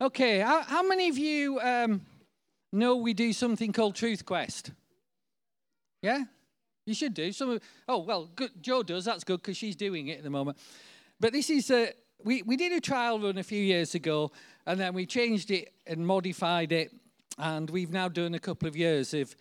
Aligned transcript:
Okay, 0.00 0.38
how, 0.38 0.62
how 0.62 0.86
many 0.86 1.08
of 1.08 1.18
you 1.18 1.58
um, 1.58 2.02
know 2.72 2.96
we 2.96 3.14
do 3.14 3.32
something 3.32 3.72
called 3.72 3.96
Truth 3.96 4.24
Quest? 4.24 4.70
Yeah? 6.02 6.22
You 6.86 6.94
should 6.94 7.14
do. 7.14 7.32
Some 7.32 7.58
oh, 7.88 7.98
well, 7.98 8.30
good. 8.36 8.52
Joe 8.60 8.84
does. 8.84 9.06
That's 9.06 9.24
good 9.24 9.42
because 9.42 9.56
she's 9.56 9.74
doing 9.74 10.06
it 10.06 10.18
at 10.18 10.22
the 10.22 10.30
moment. 10.30 10.56
But 11.18 11.32
this 11.32 11.50
is, 11.50 11.68
uh, 11.72 11.88
we, 12.22 12.42
we 12.42 12.56
did 12.56 12.72
a 12.72 12.80
trial 12.80 13.18
run 13.18 13.38
a 13.38 13.42
few 13.42 13.60
years 13.60 13.96
ago 13.96 14.30
and 14.66 14.78
then 14.78 14.94
we 14.94 15.04
changed 15.04 15.50
it 15.50 15.72
and 15.84 16.06
modified 16.06 16.70
it. 16.70 16.92
And 17.36 17.68
we've 17.68 17.90
now 17.90 18.08
done 18.08 18.34
a 18.34 18.38
couple 18.38 18.68
of 18.68 18.76
years 18.76 19.14
of 19.14 19.34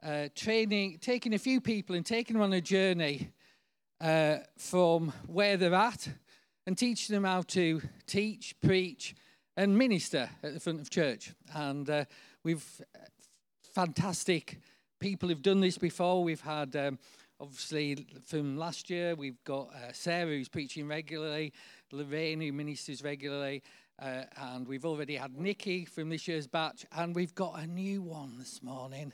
uh, 0.00 0.28
training, 0.36 0.98
taking 1.00 1.34
a 1.34 1.38
few 1.38 1.60
people 1.60 1.96
and 1.96 2.06
taking 2.06 2.34
them 2.34 2.42
on 2.42 2.52
a 2.52 2.60
journey 2.60 3.30
uh, 4.00 4.36
from 4.58 5.12
where 5.26 5.56
they're 5.56 5.74
at 5.74 6.08
and 6.68 6.78
teaching 6.78 7.14
them 7.14 7.24
how 7.24 7.42
to 7.42 7.82
teach, 8.06 8.54
preach, 8.60 9.16
and 9.56 9.76
minister 9.76 10.28
at 10.42 10.54
the 10.54 10.60
front 10.60 10.80
of 10.80 10.90
church. 10.90 11.32
And 11.54 11.88
uh, 11.88 12.04
we've 12.42 12.64
fantastic 13.74 14.60
people 15.00 15.28
who've 15.28 15.42
done 15.42 15.60
this 15.60 15.78
before. 15.78 16.22
We've 16.22 16.40
had, 16.40 16.74
um, 16.76 16.98
obviously, 17.40 18.06
from 18.24 18.56
last 18.56 18.88
year, 18.88 19.14
we've 19.14 19.42
got 19.44 19.68
uh, 19.74 19.92
Sarah 19.92 20.26
who's 20.26 20.48
preaching 20.48 20.86
regularly, 20.86 21.52
Lorraine 21.92 22.40
who 22.40 22.52
ministers 22.52 23.02
regularly, 23.02 23.62
uh, 24.00 24.22
and 24.36 24.66
we've 24.66 24.84
already 24.84 25.16
had 25.16 25.36
Nikki 25.36 25.84
from 25.84 26.08
this 26.08 26.26
year's 26.26 26.46
batch, 26.46 26.86
and 26.96 27.14
we've 27.14 27.34
got 27.34 27.58
a 27.58 27.66
new 27.66 28.02
one 28.02 28.38
this 28.38 28.62
morning. 28.62 29.12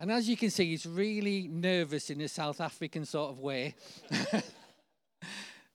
And 0.00 0.10
as 0.10 0.28
you 0.28 0.36
can 0.36 0.50
see, 0.50 0.70
he's 0.70 0.84
really 0.84 1.46
nervous 1.46 2.10
in 2.10 2.20
a 2.22 2.28
South 2.28 2.60
African 2.60 3.04
sort 3.04 3.30
of 3.30 3.38
way. 3.38 3.76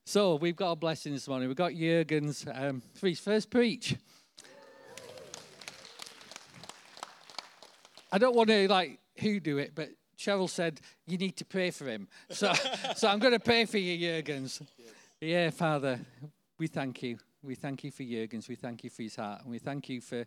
so 0.08 0.36
we've 0.36 0.56
got 0.56 0.72
a 0.72 0.76
blessing 0.78 1.12
this 1.12 1.28
morning. 1.28 1.50
We've 1.50 1.58
got 1.58 1.74
Jurgens 1.74 2.48
um, 2.58 2.82
for 2.94 3.08
his 3.08 3.20
first 3.20 3.50
preach. 3.50 3.98
I 8.10 8.18
don't 8.18 8.34
want 8.34 8.48
to 8.48 8.70
like 8.70 9.00
who 9.20 9.42
do 9.42 9.58
it, 9.58 9.74
but 9.76 9.90
Cheryl 10.18 10.50
said 10.50 10.80
you 11.08 11.18
need 11.18 11.36
to 11.36 11.46
pray 11.46 11.72
for 11.72 11.88
him. 11.88 12.08
So, 12.30 12.54
so 12.96 13.10
I'm 13.10 13.20
going 13.20 13.34
to 13.34 13.40
pray 13.40 13.66
for 13.66 13.80
you, 13.80 13.98
Jurgens. 13.98 14.66
Yeah, 15.20 15.50
Father, 15.50 16.00
we 16.58 16.68
thank 16.68 17.04
you. 17.04 17.18
We 17.44 17.56
thank 17.56 17.84
you 17.84 17.92
for 17.92 18.04
Jurgens. 18.04 18.48
We 18.48 18.56
thank 18.56 18.86
you 18.86 18.90
for 18.90 19.04
his 19.04 19.18
heart, 19.18 19.42
and 19.42 19.52
we 19.52 19.60
thank 19.60 19.90
you 19.90 20.00
for 20.00 20.24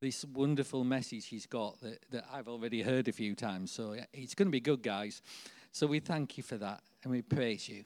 this 0.00 0.24
wonderful 0.24 0.82
message 0.82 1.26
he's 1.26 1.46
got 1.46 1.80
that, 1.80 2.04
that 2.10 2.24
I've 2.32 2.48
already 2.48 2.82
heard 2.82 3.06
a 3.06 3.12
few 3.12 3.36
times. 3.36 3.70
So 3.70 3.94
it's 4.12 4.34
going 4.34 4.48
to 4.48 4.52
be 4.52 4.58
good, 4.58 4.82
guys. 4.82 5.22
So 5.70 5.86
we 5.86 6.00
thank 6.00 6.36
you 6.36 6.42
for 6.42 6.56
that, 6.56 6.80
and 7.04 7.12
we 7.12 7.22
praise 7.22 7.68
you. 7.68 7.84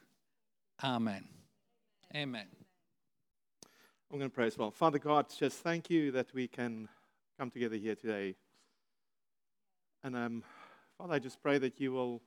Amen. 0.83 1.25
Amen. 2.15 2.47
I'm 4.11 4.19
going 4.19 4.31
to 4.31 4.35
pray 4.35 4.47
as 4.47 4.59
well. 4.59 4.71
Father 4.71 4.99
God, 4.99 5.27
just 5.37 5.59
thank 5.59 5.91
you 5.91 6.13
that 6.13 6.33
we 6.35 6.47
can 6.47 6.89
come 7.39 7.51
together 7.51 7.77
here 7.77 7.95
today. 7.95 8.35
And 10.05 10.15
um, 10.15 10.45
Father, 10.99 11.15
I 11.15 11.19
just 11.19 11.43
pray 11.43 11.59
that 11.59 11.81
you 11.81 11.93
will 11.93 12.23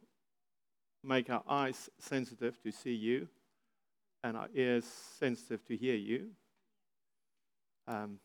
make 1.04 1.30
our 1.30 1.44
eyes 1.48 1.90
sensitive 2.00 2.62
to 2.64 2.72
see 2.72 2.94
you 2.94 3.28
and 4.24 4.36
our 4.36 4.50
ears 4.54 4.86
sensitive 5.20 5.64
to 5.66 5.78
hear 5.78 5.96
you. 5.96 6.30
Um, 7.88 8.20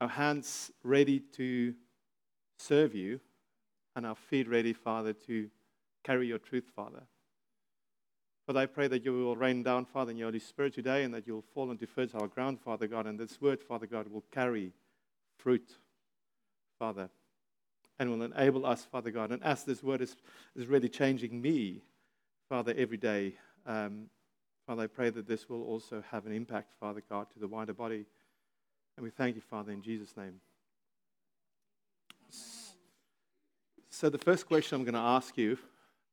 our 0.00 0.08
hands 0.08 0.70
ready 0.82 1.20
to 1.34 1.74
serve 2.58 2.94
you, 2.94 3.20
and 3.96 4.06
our 4.06 4.14
feet 4.14 4.48
ready, 4.48 4.72
Father, 4.72 5.12
to 5.12 5.48
carry 6.02 6.26
your 6.26 6.38
truth, 6.38 6.64
Father. 6.74 7.02
But 8.46 8.56
I 8.56 8.66
pray 8.66 8.88
that 8.88 9.04
you 9.04 9.12
will 9.12 9.36
rain 9.36 9.62
down, 9.62 9.86
Father, 9.86 10.10
in 10.10 10.18
your 10.18 10.28
Holy 10.28 10.38
Spirit 10.38 10.74
today, 10.74 11.04
and 11.04 11.14
that 11.14 11.26
you'll 11.26 11.44
fall 11.54 11.70
into 11.70 11.86
fertile 11.86 12.26
ground, 12.26 12.60
Father 12.60 12.86
God, 12.86 13.06
and 13.06 13.18
this 13.18 13.40
word, 13.40 13.62
Father 13.62 13.86
God, 13.86 14.08
will 14.08 14.24
carry 14.30 14.72
fruit, 15.38 15.76
Father, 16.78 17.08
and 17.98 18.10
will 18.10 18.22
enable 18.22 18.66
us, 18.66 18.84
Father 18.84 19.10
God. 19.10 19.32
And 19.32 19.42
as 19.42 19.64
this 19.64 19.82
word 19.82 20.02
is, 20.02 20.16
is 20.54 20.66
really 20.66 20.88
changing 20.90 21.40
me, 21.40 21.82
Father, 22.48 22.74
every 22.76 22.98
day, 22.98 23.34
um, 23.66 24.10
Father, 24.66 24.82
I 24.82 24.86
pray 24.88 25.10
that 25.10 25.26
this 25.26 25.48
will 25.48 25.62
also 25.62 26.02
have 26.10 26.26
an 26.26 26.32
impact, 26.32 26.72
Father 26.78 27.02
God, 27.08 27.26
to 27.32 27.38
the 27.38 27.48
wider 27.48 27.72
body 27.72 28.04
and 28.96 29.02
we 29.02 29.10
thank 29.10 29.34
you, 29.34 29.42
Father, 29.42 29.72
in 29.72 29.82
Jesus' 29.82 30.16
name. 30.16 30.40
So, 33.90 34.08
the 34.08 34.18
first 34.18 34.46
question 34.46 34.76
I'm 34.76 34.84
going 34.84 34.94
to 34.94 35.00
ask 35.00 35.36
you 35.36 35.58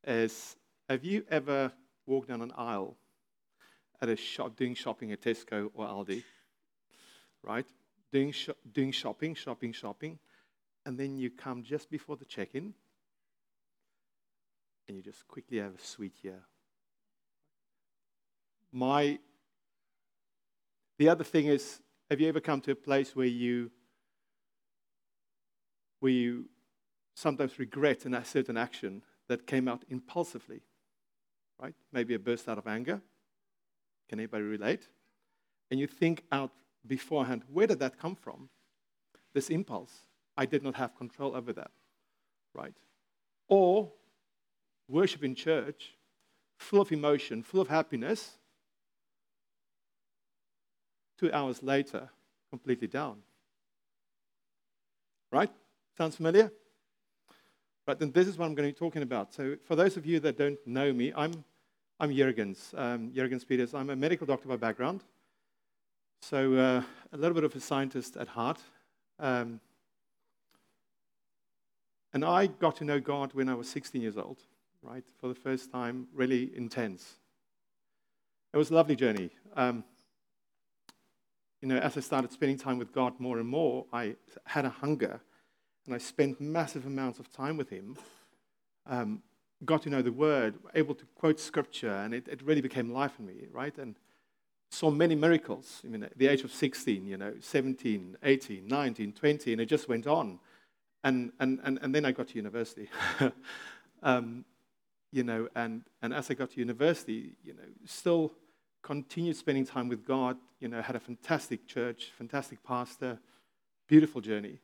is 0.05 0.55
Have 0.89 1.03
you 1.03 1.23
ever 1.29 1.71
walked 2.11 2.27
down 2.27 2.41
an 2.41 2.51
aisle 2.57 2.97
at 4.01 4.09
a 4.09 4.15
shop 4.17 4.57
doing 4.57 4.75
shopping 4.75 5.11
at 5.13 5.21
Tesco 5.21 5.71
or 5.73 5.85
Aldi? 5.87 6.23
Right? 7.41 7.65
Doing, 8.11 8.31
sh- 8.33 8.49
doing 8.69 8.91
shopping, 8.91 9.33
shopping, 9.33 9.71
shopping. 9.71 10.19
And 10.85 10.97
then 10.97 11.17
you 11.17 11.29
come 11.29 11.63
just 11.63 11.89
before 11.89 12.17
the 12.17 12.25
check 12.25 12.53
in 12.53 12.73
and 14.87 14.97
you 14.97 15.01
just 15.01 15.25
quickly 15.27 15.59
have 15.59 15.73
a 15.75 15.79
sweet 15.81 16.13
here. 16.21 16.41
My, 18.73 19.19
the 20.97 21.07
other 21.07 21.23
thing 21.23 21.45
is, 21.45 21.79
have 22.09 22.19
you 22.19 22.27
ever 22.27 22.41
come 22.41 22.59
to 22.61 22.71
a 22.71 22.75
place 22.75 23.15
where 23.15 23.25
you, 23.25 23.71
where 26.01 26.11
you 26.11 26.49
sometimes 27.15 27.57
regret 27.57 28.05
an, 28.05 28.13
a 28.13 28.25
certain 28.25 28.57
action 28.57 29.01
that 29.29 29.47
came 29.47 29.69
out 29.69 29.85
impulsively? 29.87 30.61
Right? 31.61 31.75
Maybe 31.91 32.15
a 32.15 32.19
burst 32.19 32.49
out 32.49 32.57
of 32.57 32.67
anger. 32.67 33.01
Can 34.09 34.19
anybody 34.19 34.43
relate? 34.43 34.87
And 35.69 35.79
you 35.79 35.87
think 35.87 36.23
out 36.31 36.51
beforehand, 36.85 37.43
where 37.51 37.67
did 37.67 37.79
that 37.79 37.99
come 37.99 38.15
from? 38.15 38.49
This 39.33 39.49
impulse. 39.49 39.93
I 40.35 40.45
did 40.45 40.63
not 40.63 40.75
have 40.75 40.97
control 40.97 41.35
over 41.35 41.53
that. 41.53 41.71
Right? 42.53 42.73
Or 43.47 43.91
worship 44.87 45.23
in 45.23 45.35
church, 45.35 45.93
full 46.57 46.81
of 46.81 46.91
emotion, 46.91 47.43
full 47.43 47.61
of 47.61 47.67
happiness, 47.67 48.31
two 51.19 51.31
hours 51.31 51.61
later, 51.61 52.09
completely 52.49 52.87
down. 52.87 53.17
Right? 55.31 55.51
Sounds 55.97 56.15
familiar? 56.15 56.51
Right, 57.87 57.97
then 57.97 58.11
this 58.11 58.27
is 58.27 58.37
what 58.37 58.45
I'm 58.45 58.55
going 58.55 58.69
to 58.69 58.73
be 58.73 58.77
talking 58.77 59.01
about. 59.01 59.33
So, 59.33 59.55
for 59.65 59.75
those 59.75 59.97
of 59.97 60.05
you 60.05 60.19
that 60.21 60.37
don't 60.37 60.57
know 60.65 60.93
me, 60.93 61.11
I'm, 61.15 61.43
I'm 62.01 62.09
Jurgens, 62.09 62.73
um, 62.75 63.11
Jurgens 63.11 63.47
Peters. 63.47 63.75
I'm 63.75 63.91
a 63.91 63.95
medical 63.95 64.25
doctor 64.25 64.47
by 64.47 64.55
background. 64.55 65.03
So, 66.23 66.55
uh, 66.55 66.81
a 67.13 67.15
little 67.15 67.35
bit 67.35 67.43
of 67.43 67.55
a 67.55 67.59
scientist 67.59 68.17
at 68.17 68.27
heart. 68.27 68.59
Um, 69.19 69.59
and 72.11 72.25
I 72.25 72.47
got 72.47 72.75
to 72.77 72.85
know 72.85 72.99
God 72.99 73.35
when 73.35 73.47
I 73.47 73.53
was 73.53 73.69
16 73.69 74.01
years 74.01 74.17
old, 74.17 74.39
right? 74.81 75.03
For 75.19 75.27
the 75.27 75.35
first 75.35 75.71
time, 75.71 76.07
really 76.11 76.49
intense. 76.57 77.17
It 78.51 78.57
was 78.57 78.71
a 78.71 78.73
lovely 78.73 78.95
journey. 78.95 79.29
Um, 79.55 79.83
you 81.61 81.67
know, 81.67 81.77
as 81.77 81.97
I 81.97 81.99
started 81.99 82.31
spending 82.31 82.57
time 82.57 82.79
with 82.79 82.91
God 82.91 83.19
more 83.19 83.37
and 83.37 83.47
more, 83.47 83.85
I 83.93 84.15
had 84.45 84.65
a 84.65 84.69
hunger 84.69 85.21
and 85.85 85.93
I 85.93 85.99
spent 85.99 86.41
massive 86.41 86.87
amounts 86.87 87.19
of 87.19 87.31
time 87.31 87.57
with 87.57 87.69
Him. 87.69 87.95
Um, 88.87 89.21
got 89.65 89.83
to 89.83 89.89
know 89.89 90.01
the 90.01 90.11
Word, 90.11 90.55
able 90.75 90.95
to 90.95 91.05
quote 91.15 91.39
Scripture, 91.39 91.91
and 91.91 92.13
it, 92.13 92.27
it 92.27 92.41
really 92.41 92.61
became 92.61 92.91
life 92.91 93.13
in 93.19 93.25
me, 93.25 93.47
right? 93.51 93.77
And 93.77 93.95
saw 94.71 94.89
many 94.89 95.15
miracles. 95.15 95.81
I 95.83 95.87
mean, 95.87 96.03
at 96.03 96.17
the 96.17 96.27
age 96.27 96.43
of 96.43 96.51
16, 96.51 97.05
you 97.05 97.17
know, 97.17 97.33
17, 97.39 98.17
18, 98.23 98.67
19, 98.67 99.11
20, 99.11 99.51
and 99.51 99.61
it 99.61 99.65
just 99.65 99.89
went 99.89 100.07
on. 100.07 100.39
And, 101.03 101.31
and, 101.39 101.59
and, 101.63 101.79
and 101.81 101.93
then 101.93 102.05
I 102.05 102.11
got 102.11 102.29
to 102.29 102.35
university. 102.35 102.89
um, 104.03 104.45
you 105.11 105.23
know, 105.23 105.49
and, 105.55 105.83
and 106.01 106.13
as 106.13 106.31
I 106.31 106.35
got 106.35 106.51
to 106.51 106.59
university, 106.59 107.33
you 107.43 107.53
know, 107.53 107.63
still 107.85 108.31
continued 108.81 109.35
spending 109.35 109.65
time 109.65 109.89
with 109.89 110.05
God, 110.05 110.37
you 110.59 110.67
know, 110.67 110.81
had 110.81 110.95
a 110.95 110.99
fantastic 110.99 111.67
church, 111.67 112.11
fantastic 112.17 112.63
pastor, 112.63 113.19
beautiful 113.87 114.21
journey. 114.21 114.59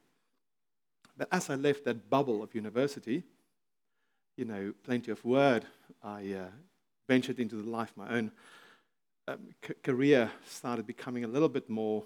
But 1.17 1.27
as 1.31 1.49
I 1.49 1.55
left 1.55 1.83
that 1.85 2.09
bubble 2.09 2.43
of 2.43 2.55
university, 2.55 3.23
you 4.37 4.45
know, 4.45 4.71
plenty 4.83 5.11
of 5.11 5.23
word, 5.25 5.65
I 6.03 6.33
uh, 6.33 6.45
ventured 7.09 7.39
into 7.39 7.55
the 7.55 7.69
life 7.69 7.91
my 7.95 8.07
own 8.09 8.31
um, 9.27 9.39
c- 9.65 9.73
career 9.83 10.31
started 10.47 10.85
becoming 10.85 11.23
a 11.25 11.27
little 11.27 11.49
bit 11.49 11.69
more 11.69 12.03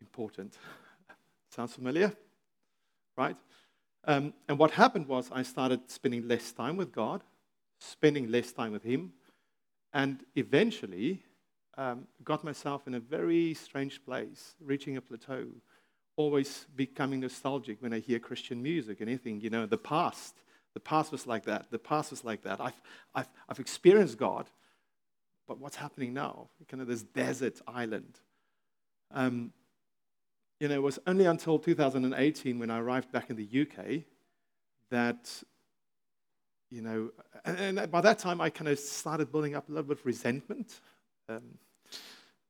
important. 0.00 0.58
Sounds 1.50 1.74
familiar? 1.74 2.12
Right? 3.16 3.36
Um, 4.04 4.34
and 4.48 4.58
what 4.58 4.72
happened 4.72 5.06
was 5.06 5.30
I 5.32 5.42
started 5.42 5.90
spending 5.90 6.26
less 6.26 6.52
time 6.52 6.76
with 6.76 6.92
God, 6.92 7.22
spending 7.80 8.30
less 8.30 8.52
time 8.52 8.72
with 8.72 8.82
Him, 8.82 9.12
and 9.92 10.24
eventually 10.34 11.22
um, 11.78 12.08
got 12.24 12.42
myself 12.42 12.86
in 12.88 12.94
a 12.94 13.00
very 13.00 13.54
strange 13.54 14.04
place, 14.04 14.56
reaching 14.60 14.96
a 14.96 15.00
plateau, 15.00 15.46
always 16.16 16.66
becoming 16.74 17.20
nostalgic 17.20 17.80
when 17.80 17.92
I 17.92 18.00
hear 18.00 18.18
Christian 18.18 18.60
music, 18.60 19.00
anything, 19.00 19.40
you 19.40 19.50
know, 19.50 19.66
the 19.66 19.78
past. 19.78 20.34
The 20.76 20.80
past 20.80 21.10
was 21.10 21.26
like 21.26 21.46
that. 21.46 21.70
The 21.70 21.78
past 21.78 22.10
was 22.10 22.22
like 22.22 22.42
that. 22.42 22.60
I've, 22.60 22.78
I've, 23.14 23.28
I've 23.48 23.58
experienced 23.58 24.18
God, 24.18 24.44
but 25.48 25.58
what's 25.58 25.76
happening 25.76 26.12
now? 26.12 26.50
Kind 26.68 26.82
of 26.82 26.86
this 26.86 27.02
desert 27.02 27.62
island. 27.66 28.20
Um, 29.10 29.54
you 30.60 30.68
know, 30.68 30.74
it 30.74 30.82
was 30.82 30.98
only 31.06 31.24
until 31.24 31.58
2018 31.58 32.58
when 32.58 32.70
I 32.70 32.78
arrived 32.78 33.10
back 33.10 33.30
in 33.30 33.36
the 33.36 33.62
UK 33.62 34.02
that, 34.90 35.42
you 36.70 36.82
know, 36.82 37.10
and, 37.46 37.78
and 37.78 37.90
by 37.90 38.02
that 38.02 38.18
time 38.18 38.42
I 38.42 38.50
kind 38.50 38.68
of 38.68 38.78
started 38.78 39.32
building 39.32 39.54
up 39.54 39.70
a 39.70 39.72
little 39.72 39.88
bit 39.88 40.00
of 40.00 40.04
resentment, 40.04 40.78
um, 41.30 41.56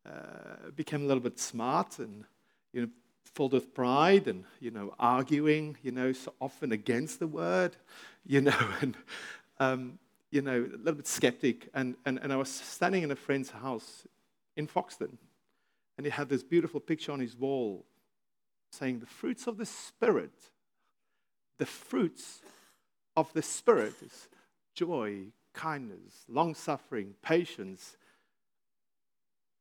uh, 0.04 0.70
became 0.74 1.04
a 1.04 1.06
little 1.06 1.22
bit 1.22 1.38
smart 1.38 2.00
and, 2.00 2.24
you 2.72 2.80
know, 2.80 2.88
filled 3.34 3.52
with 3.52 3.74
pride 3.74 4.26
and, 4.26 4.44
you 4.60 4.70
know, 4.70 4.94
arguing, 4.98 5.76
you 5.82 5.92
know, 5.92 6.12
so 6.12 6.32
often 6.40 6.72
against 6.72 7.18
the 7.18 7.26
word, 7.26 7.76
you 8.24 8.40
know, 8.40 8.68
and, 8.80 8.96
um, 9.58 9.98
you 10.30 10.42
know, 10.42 10.60
a 10.60 10.76
little 10.76 10.94
bit 10.94 11.06
skeptic. 11.06 11.68
And, 11.74 11.96
and, 12.04 12.18
and 12.22 12.32
I 12.32 12.36
was 12.36 12.50
standing 12.50 13.02
in 13.02 13.10
a 13.10 13.16
friend's 13.16 13.50
house 13.50 14.06
in 14.56 14.66
Foxton, 14.66 15.18
and 15.96 16.06
he 16.06 16.10
had 16.10 16.28
this 16.28 16.42
beautiful 16.42 16.80
picture 16.80 17.12
on 17.12 17.20
his 17.20 17.36
wall 17.36 17.84
saying, 18.70 19.00
The 19.00 19.06
fruits 19.06 19.46
of 19.46 19.56
the 19.56 19.66
Spirit, 19.66 20.32
the 21.58 21.66
fruits 21.66 22.40
of 23.16 23.32
the 23.32 23.42
Spirit 23.42 23.94
is 24.04 24.28
joy, 24.74 25.26
kindness, 25.52 26.24
long 26.28 26.54
suffering, 26.54 27.14
patience. 27.22 27.96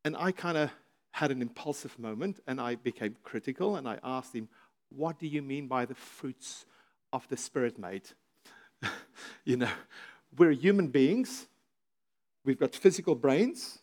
And 0.04 0.16
I 0.18 0.32
kind 0.32 0.58
of 0.58 0.72
had 1.16 1.32
an 1.32 1.42
impulsive 1.42 1.98
moment 1.98 2.42
and 2.46 2.60
I 2.60 2.76
became 2.76 3.16
critical 3.24 3.78
and 3.78 3.88
I 3.88 3.98
asked 4.04 4.36
him, 4.36 4.50
What 4.90 5.18
do 5.18 5.28
you 5.28 5.42
mean 5.42 5.66
by 5.66 5.86
the 5.86 5.96
fruits 5.96 6.66
of 7.14 7.26
the 7.30 7.38
Spirit, 7.38 7.80
mate? 7.80 8.14
you 9.46 9.56
know, 9.56 9.70
we're 10.38 10.52
human 10.52 10.90
beings, 10.90 11.48
we've 12.44 12.60
got 12.60 12.76
physical 12.76 13.16
brains, 13.16 13.80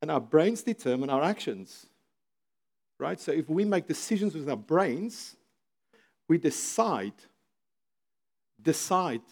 and 0.00 0.12
our 0.12 0.20
brains 0.20 0.62
determine 0.62 1.10
our 1.10 1.24
actions. 1.24 1.86
Right? 3.00 3.18
So 3.18 3.32
if 3.32 3.48
we 3.48 3.64
make 3.64 3.88
decisions 3.88 4.36
with 4.36 4.48
our 4.48 4.56
brains, 4.56 5.34
we 6.28 6.38
decide, 6.38 7.14
decide 8.62 9.22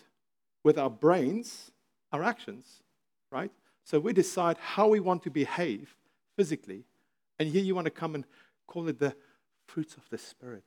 with 0.64 0.76
our 0.76 0.90
brains 0.90 1.70
our 2.10 2.24
actions. 2.24 2.82
Right? 3.30 3.52
So 3.84 4.00
we 4.00 4.12
decide 4.12 4.56
how 4.58 4.88
we 4.88 4.98
want 4.98 5.22
to 5.22 5.30
behave 5.30 5.94
physically. 6.36 6.82
And 7.38 7.48
here 7.48 7.62
you 7.62 7.74
want 7.74 7.86
to 7.86 7.90
come 7.90 8.14
and 8.14 8.24
call 8.66 8.88
it 8.88 8.98
the 8.98 9.14
fruits 9.66 9.96
of 9.96 10.08
the 10.10 10.18
Spirit. 10.18 10.64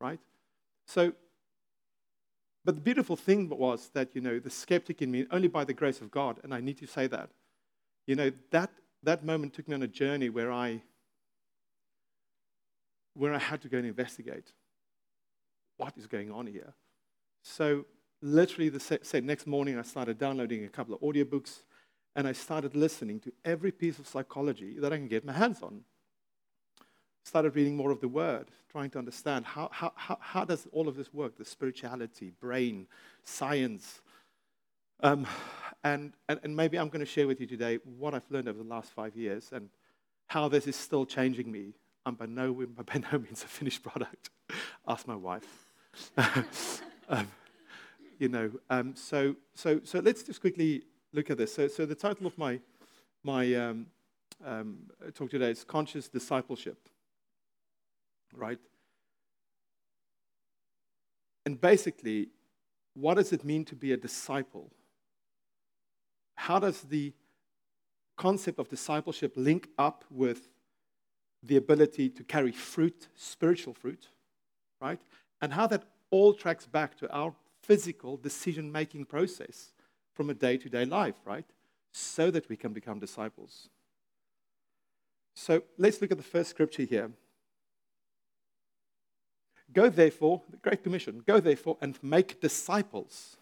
Right? 0.00 0.20
So 0.86 1.12
but 2.66 2.74
the 2.74 2.80
beautiful 2.80 3.14
thing 3.14 3.48
was 3.48 3.90
that, 3.94 4.16
you 4.16 4.20
know, 4.20 4.40
the 4.40 4.50
skeptic 4.50 5.00
in 5.00 5.08
me, 5.08 5.24
only 5.30 5.46
by 5.46 5.62
the 5.62 5.72
grace 5.72 6.00
of 6.00 6.10
God, 6.10 6.40
and 6.42 6.52
I 6.52 6.60
need 6.60 6.76
to 6.78 6.86
say 6.86 7.06
that, 7.06 7.30
you 8.08 8.16
know, 8.16 8.32
that, 8.50 8.72
that 9.04 9.24
moment 9.24 9.54
took 9.54 9.68
me 9.68 9.76
on 9.76 9.84
a 9.84 9.86
journey 9.86 10.30
where 10.30 10.50
I, 10.50 10.82
where 13.14 13.32
I 13.32 13.38
had 13.38 13.62
to 13.62 13.68
go 13.68 13.78
and 13.78 13.86
investigate 13.86 14.52
what 15.76 15.96
is 15.96 16.08
going 16.08 16.32
on 16.32 16.48
here. 16.48 16.74
So 17.44 17.84
literally 18.20 18.68
the 18.68 18.80
said 18.80 19.22
next 19.22 19.46
morning 19.46 19.78
I 19.78 19.82
started 19.82 20.18
downloading 20.18 20.64
a 20.64 20.68
couple 20.68 20.92
of 20.92 21.00
audiobooks 21.02 21.62
and 22.16 22.26
I 22.26 22.32
started 22.32 22.74
listening 22.74 23.20
to 23.20 23.32
every 23.44 23.70
piece 23.70 24.00
of 24.00 24.08
psychology 24.08 24.80
that 24.80 24.92
I 24.92 24.96
can 24.96 25.06
get 25.06 25.24
my 25.24 25.32
hands 25.32 25.62
on 25.62 25.84
started 27.26 27.56
reading 27.56 27.76
more 27.76 27.90
of 27.90 28.00
the 28.00 28.06
Word, 28.06 28.46
trying 28.70 28.88
to 28.88 28.98
understand 28.98 29.44
how, 29.44 29.68
how, 29.72 29.92
how, 29.96 30.16
how 30.20 30.44
does 30.44 30.68
all 30.70 30.86
of 30.86 30.94
this 30.94 31.12
work, 31.12 31.36
the 31.36 31.44
spirituality, 31.44 32.32
brain, 32.40 32.86
science. 33.24 34.00
Um, 35.00 35.26
and, 35.82 36.12
and, 36.28 36.38
and 36.44 36.54
maybe 36.54 36.78
I'm 36.78 36.88
going 36.88 37.04
to 37.04 37.10
share 37.10 37.26
with 37.26 37.40
you 37.40 37.48
today 37.48 37.80
what 37.98 38.14
I've 38.14 38.30
learned 38.30 38.48
over 38.48 38.62
the 38.62 38.68
last 38.68 38.92
five 38.92 39.16
years 39.16 39.50
and 39.52 39.70
how 40.28 40.46
this 40.46 40.68
is 40.68 40.76
still 40.76 41.04
changing 41.04 41.50
me. 41.50 41.72
I'm 42.06 42.14
by 42.14 42.26
no, 42.26 42.52
by 42.54 43.02
no 43.12 43.18
means 43.18 43.42
a 43.42 43.48
finished 43.48 43.82
product. 43.82 44.30
Ask 44.86 45.08
my 45.08 45.16
wife. 45.16 45.66
um, 47.08 47.28
you 48.20 48.28
know, 48.28 48.52
um, 48.70 48.94
so, 48.94 49.34
so, 49.54 49.80
so 49.82 49.98
let's 49.98 50.22
just 50.22 50.40
quickly 50.40 50.84
look 51.12 51.30
at 51.30 51.38
this. 51.38 51.54
So, 51.54 51.68
so 51.68 51.86
the 51.86 51.94
title 51.94 52.26
of 52.26 52.36
my, 52.36 52.60
my 53.22 53.54
um, 53.54 53.86
um, 54.44 54.78
talk 55.14 55.30
today 55.30 55.50
is 55.50 55.64
Conscious 55.64 56.08
Discipleship 56.08 56.88
right? 58.36 58.58
And 61.44 61.60
basically, 61.60 62.28
what 62.94 63.14
does 63.14 63.32
it 63.32 63.44
mean 63.44 63.64
to 63.66 63.74
be 63.74 63.92
a 63.92 63.96
disciple? 63.96 64.70
How 66.34 66.58
does 66.58 66.82
the 66.82 67.12
concept 68.16 68.58
of 68.58 68.68
discipleship 68.68 69.32
link 69.36 69.68
up 69.78 70.04
with 70.10 70.48
the 71.42 71.56
ability 71.56 72.08
to 72.10 72.24
carry 72.24 72.50
fruit, 72.50 73.08
spiritual 73.14 73.74
fruit, 73.74 74.08
right? 74.80 74.98
And 75.40 75.52
how 75.52 75.66
that 75.68 75.84
all 76.10 76.32
tracks 76.32 76.66
back 76.66 76.96
to 76.98 77.12
our 77.12 77.34
physical 77.62 78.16
decision 78.16 78.72
making 78.72 79.04
process 79.04 79.72
from 80.16 80.30
a 80.30 80.34
day 80.34 80.56
to 80.56 80.68
day 80.68 80.84
life, 80.84 81.14
right? 81.24 81.44
So 81.92 82.30
that 82.30 82.48
we 82.48 82.56
can 82.56 82.72
become 82.72 82.98
disciples. 82.98 83.68
So 85.34 85.62
let's 85.76 86.00
look 86.00 86.10
at 86.10 86.16
the 86.16 86.24
first 86.24 86.50
scripture 86.50 86.84
here. 86.84 87.10
Go 89.72 89.90
therefore, 89.90 90.40
the 90.50 90.56
Great 90.56 90.82
Commission, 90.82 91.22
go 91.26 91.38
therefore 91.38 91.76
and 91.82 91.98
make 92.02 92.40
disciples 92.40 93.36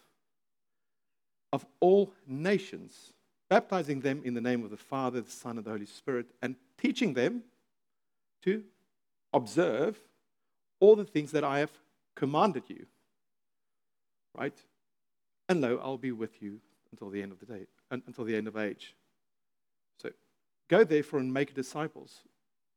of 1.53 1.65
all 1.79 2.11
nations, 2.27 3.13
baptizing 3.47 4.01
them 4.01 4.21
in 4.25 4.33
the 4.33 4.41
name 4.41 4.63
of 4.65 4.71
the 4.71 4.77
Father, 4.77 5.21
the 5.21 5.31
Son, 5.31 5.57
and 5.57 5.65
the 5.65 5.71
Holy 5.71 5.85
Spirit, 5.85 6.25
and 6.41 6.55
teaching 6.77 7.13
them 7.13 7.43
to 8.43 8.63
observe 9.33 9.97
all 10.81 10.97
the 10.97 11.05
things 11.05 11.31
that 11.31 11.45
I 11.45 11.59
have 11.59 11.71
commanded 12.15 12.63
you. 12.67 12.85
Right? 14.37 14.57
And 15.47 15.61
lo, 15.61 15.79
I'll 15.83 15.97
be 15.97 16.11
with 16.11 16.41
you 16.41 16.59
until 16.91 17.09
the 17.09 17.21
end 17.21 17.31
of 17.31 17.39
the 17.39 17.45
day, 17.45 17.67
until 17.91 18.23
the 18.23 18.35
end 18.35 18.47
of 18.47 18.57
age. 18.57 18.95
So 20.01 20.09
go 20.69 20.83
therefore 20.83 21.19
and 21.19 21.33
make 21.33 21.53
disciples. 21.53 22.21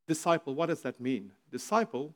Disciple, 0.06 0.54
what 0.54 0.66
does 0.66 0.82
that 0.82 1.00
mean? 1.00 1.32
Disciple 1.50 2.14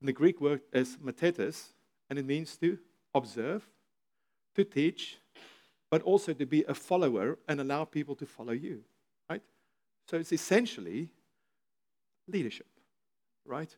in 0.00 0.06
the 0.06 0.12
Greek 0.12 0.40
word 0.40 0.60
is 0.72 0.96
mathetes, 0.96 1.68
and 2.08 2.18
it 2.18 2.24
means 2.24 2.56
to 2.58 2.78
observe, 3.14 3.68
to 4.54 4.64
teach, 4.64 5.18
but 5.90 6.02
also 6.02 6.32
to 6.32 6.46
be 6.46 6.64
a 6.68 6.74
follower 6.74 7.38
and 7.48 7.60
allow 7.60 7.84
people 7.84 8.14
to 8.16 8.26
follow 8.26 8.52
you, 8.52 8.84
right? 9.28 9.42
So 10.08 10.16
it's 10.16 10.32
essentially 10.32 11.08
leadership, 12.26 12.68
right? 13.44 13.74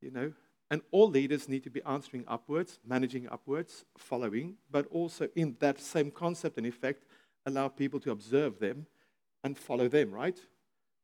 You 0.00 0.10
know, 0.10 0.32
and 0.70 0.82
all 0.92 1.10
leaders 1.10 1.48
need 1.48 1.64
to 1.64 1.70
be 1.70 1.82
answering 1.82 2.24
upwards, 2.28 2.78
managing 2.86 3.28
upwards, 3.28 3.84
following, 3.98 4.54
but 4.70 4.86
also 4.92 5.28
in 5.34 5.56
that 5.58 5.80
same 5.80 6.10
concept 6.10 6.58
and 6.58 6.66
effect, 6.66 7.04
allow 7.44 7.68
people 7.68 7.98
to 8.00 8.12
observe 8.12 8.60
them 8.60 8.86
and 9.42 9.58
follow 9.58 9.88
them, 9.88 10.12
right? 10.12 10.38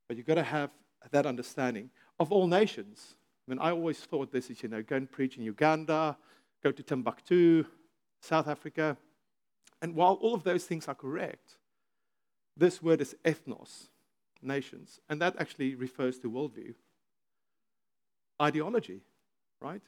But 0.07 0.17
you've 0.17 0.27
got 0.27 0.35
to 0.35 0.45
have 0.45 0.71
that 1.11 1.27
understanding 1.27 1.91
of 2.21 2.31
all 2.31 2.47
nations. 2.47 3.17
I 3.47 3.51
mean, 3.51 3.59
I 3.59 3.71
always 3.71 3.99
thought 3.99 4.33
this 4.33 4.51
is, 4.51 4.63
you 4.63 4.69
know, 4.69 4.83
go 4.83 4.97
and 4.97 5.11
preach 5.11 5.37
in 5.37 5.43
Uganda, 5.43 6.17
go 6.63 6.71
to 6.71 6.83
Timbuktu, 6.83 7.65
South 8.21 8.47
Africa. 8.49 8.97
And 9.83 9.95
while 9.95 10.15
all 10.15 10.35
of 10.35 10.45
those 10.45 10.65
things 10.65 10.87
are 10.89 10.95
correct, 10.95 11.59
this 12.57 12.83
word 12.83 13.01
is 13.01 13.15
ethnos, 13.25 13.89
nations. 14.43 15.01
And 15.09 15.21
that 15.21 15.37
actually 15.39 15.75
refers 15.75 16.19
to 16.21 16.31
worldview, 16.31 16.75
ideology, 18.41 19.03
right? 19.61 19.83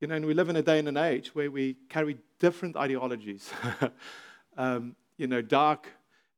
You 0.00 0.08
know, 0.08 0.14
and 0.14 0.26
we 0.26 0.34
live 0.34 0.48
in 0.48 0.56
a 0.56 0.62
day 0.62 0.78
and 0.78 0.88
an 0.88 0.96
age 0.96 1.34
where 1.34 1.50
we 1.50 1.76
carry 1.88 2.18
different 2.38 2.76
ideologies. 2.76 3.50
um, 4.56 4.94
you 5.16 5.26
know, 5.26 5.42
dark 5.42 5.88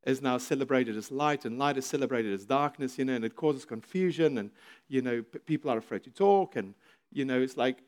is 0.05 0.23
now 0.23 0.39
celebrated 0.39 0.97
as 0.97 1.11
light, 1.11 1.45
and 1.45 1.59
light 1.59 1.77
is 1.77 1.85
celebrated 1.85 2.33
as 2.33 2.47
darkness, 2.47 2.99
you 2.99 3.05
know, 3.05 3.13
and 3.13 3.25
it 3.25 3.37
causes 3.37 3.67
confusion, 3.67 4.39
and, 4.39 4.51
you 4.89 5.03
know, 5.03 5.23
p- 5.23 5.39
people 5.41 5.71
are 5.71 5.77
afraid 5.77 6.03
to 6.05 6.11
talk, 6.11 6.57
and, 6.57 6.75
you 7.13 7.25
know, 7.25 7.41
it's 7.41 7.59
like, 7.59 7.83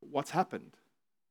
what's 0.00 0.30
happened? 0.30 0.76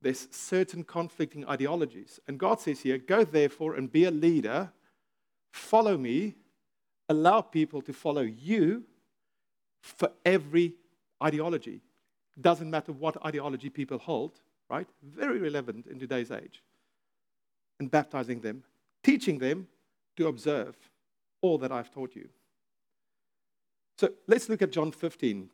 There's 0.02 0.28
certain 0.30 0.84
conflicting 0.84 1.48
ideologies. 1.48 2.20
And 2.28 2.38
God 2.38 2.60
says 2.60 2.82
here, 2.82 3.00
go 3.00 3.24
therefore 3.24 3.74
and 3.74 3.92
be 3.92 4.04
a 4.04 4.12
leader, 4.12 4.72
follow 5.52 5.98
me, 5.98 6.36
allow 7.10 7.42
people 7.42 7.82
to 7.82 7.94
follow 7.94 8.22
you 8.22 8.84
for 9.82 10.12
every 10.24 10.76
ideology. 11.24 11.82
Doesn't 12.40 12.70
matter 12.70 12.92
what 12.92 13.24
ideology 13.26 13.70
people 13.70 13.98
hold, 13.98 14.40
right? 14.70 14.88
Very 15.04 15.40
relevant 15.40 15.88
in 15.88 16.00
today's 16.00 16.32
age. 16.32 16.62
And 17.80 17.90
baptizing 17.90 18.42
them, 18.42 18.64
teaching 19.04 19.40
them 19.40 19.68
to 20.18 20.28
observe 20.28 20.76
all 21.42 21.58
that 21.60 21.72
I've 21.72 21.92
taught 21.92 22.16
you. 22.16 22.30
So 23.98 24.10
let's 24.28 24.50
look 24.50 24.62
at 24.62 24.72
John 24.72 24.92
15. 24.92 25.50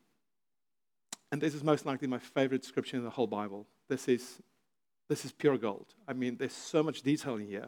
And 1.31 1.41
this 1.41 1.55
is 1.55 1.63
most 1.63 1.85
likely 1.85 2.07
my 2.07 2.19
favorite 2.19 2.63
scripture 2.63 2.97
in 2.97 3.03
the 3.03 3.09
whole 3.09 3.27
Bible. 3.27 3.65
This 3.89 4.07
is, 4.07 4.39
this 5.09 5.25
is 5.25 5.31
pure 5.31 5.57
gold. 5.57 5.87
I 6.07 6.13
mean, 6.13 6.37
there's 6.37 6.53
so 6.53 6.83
much 6.83 7.01
detail 7.01 7.35
in 7.35 7.47
here. 7.47 7.67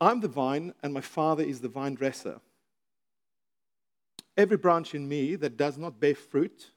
I'm 0.00 0.20
the 0.20 0.28
vine, 0.28 0.74
and 0.82 0.92
my 0.92 1.00
Father 1.00 1.42
is 1.42 1.60
the 1.60 1.68
vine 1.68 1.94
dresser. 1.94 2.40
every 4.36 4.56
branch 4.56 4.94
in 4.94 5.08
me 5.08 5.36
that 5.36 5.56
does 5.56 5.78
not 5.78 6.00
bear 6.00 6.14
fruit, 6.14 6.70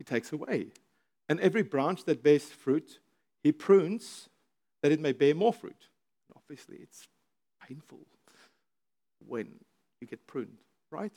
he 0.00 0.04
takes 0.04 0.32
away. 0.32 0.68
And 1.28 1.38
every 1.40 1.62
branch 1.62 2.04
that 2.04 2.22
bears 2.22 2.44
fruit, 2.44 3.00
he 3.42 3.52
prunes 3.52 4.30
that 4.82 4.90
it 4.90 4.98
may 4.98 5.12
bear 5.12 5.34
more 5.34 5.52
fruit. 5.52 5.88
Obviously, 6.34 6.78
it's 6.80 7.06
painful 7.68 8.00
when 9.28 9.48
you 10.00 10.06
get 10.06 10.26
pruned, 10.26 10.56
right? 10.90 11.12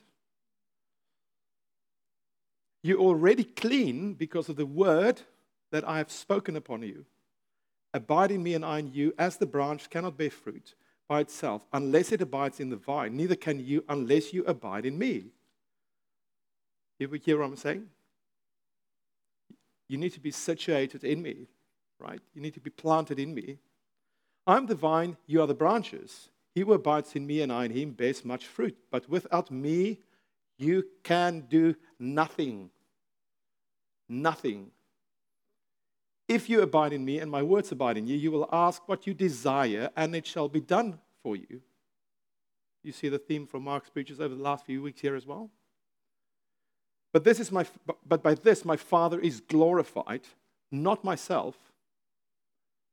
You're 2.83 2.99
already 2.99 3.45
clean 3.45 4.15
because 4.15 4.49
of 4.49 4.57
the 4.57 4.65
word 4.65 5.21
that 5.71 5.87
I 5.87 5.97
have 5.99 6.11
spoken 6.11 6.57
upon 6.57 6.81
you. 6.81 7.05
Abide 7.93 8.31
in 8.31 8.43
me 8.43 8.53
and 8.53 8.65
I 8.65 8.79
in 8.79 8.93
you, 8.93 9.13
as 9.17 9.37
the 9.37 9.45
branch 9.45 9.89
cannot 9.89 10.17
bear 10.17 10.29
fruit 10.29 10.75
by 11.07 11.21
itself 11.21 11.65
unless 11.71 12.11
it 12.11 12.21
abides 12.21 12.59
in 12.59 12.69
the 12.69 12.75
vine, 12.75 13.15
neither 13.15 13.37
can 13.37 13.65
you 13.65 13.85
unless 13.87 14.33
you 14.33 14.43
abide 14.43 14.85
in 14.85 14.97
me. 14.97 15.27
You 16.99 17.09
hear 17.23 17.39
what 17.39 17.45
I'm 17.45 17.55
saying? 17.55 17.87
You 19.93 19.99
need 19.99 20.13
to 20.13 20.19
be 20.19 20.31
situated 20.31 21.03
in 21.03 21.21
me, 21.21 21.45
right? 21.99 22.19
You 22.33 22.41
need 22.41 22.55
to 22.55 22.59
be 22.59 22.71
planted 22.71 23.19
in 23.19 23.31
me. 23.31 23.59
I'm 24.47 24.65
the 24.65 24.73
vine, 24.73 25.17
you 25.27 25.39
are 25.39 25.45
the 25.45 25.53
branches. 25.53 26.29
He 26.55 26.61
who 26.61 26.73
abides 26.73 27.15
in 27.15 27.27
me 27.27 27.41
and 27.41 27.53
I 27.53 27.65
in 27.65 27.71
him 27.71 27.91
bears 27.91 28.25
much 28.25 28.47
fruit. 28.47 28.75
But 28.89 29.07
without 29.07 29.51
me, 29.51 29.99
you 30.57 30.87
can 31.03 31.41
do 31.41 31.75
nothing. 31.99 32.71
Nothing. 34.09 34.71
If 36.27 36.49
you 36.49 36.63
abide 36.63 36.93
in 36.93 37.05
me 37.05 37.19
and 37.19 37.29
my 37.29 37.43
words 37.43 37.71
abide 37.71 37.99
in 37.99 38.07
you, 38.07 38.17
you 38.17 38.31
will 38.31 38.49
ask 38.51 38.89
what 38.89 39.05
you 39.05 39.13
desire, 39.13 39.91
and 39.95 40.15
it 40.15 40.25
shall 40.25 40.49
be 40.49 40.59
done 40.59 40.97
for 41.21 41.35
you. 41.35 41.61
You 42.81 42.93
see 42.93 43.09
the 43.09 43.19
theme 43.19 43.45
from 43.45 43.65
Mark's 43.65 43.91
preachers 43.91 44.19
over 44.19 44.33
the 44.33 44.41
last 44.41 44.65
few 44.65 44.81
weeks 44.81 45.01
here 45.01 45.15
as 45.15 45.27
well? 45.27 45.51
But, 47.13 47.23
this 47.23 47.39
is 47.39 47.51
my, 47.51 47.65
but 48.05 48.23
by 48.23 48.33
this 48.33 48.65
my 48.65 48.75
Father 48.75 49.19
is 49.19 49.39
glorified, 49.39 50.21
not 50.71 51.03
myself, 51.03 51.55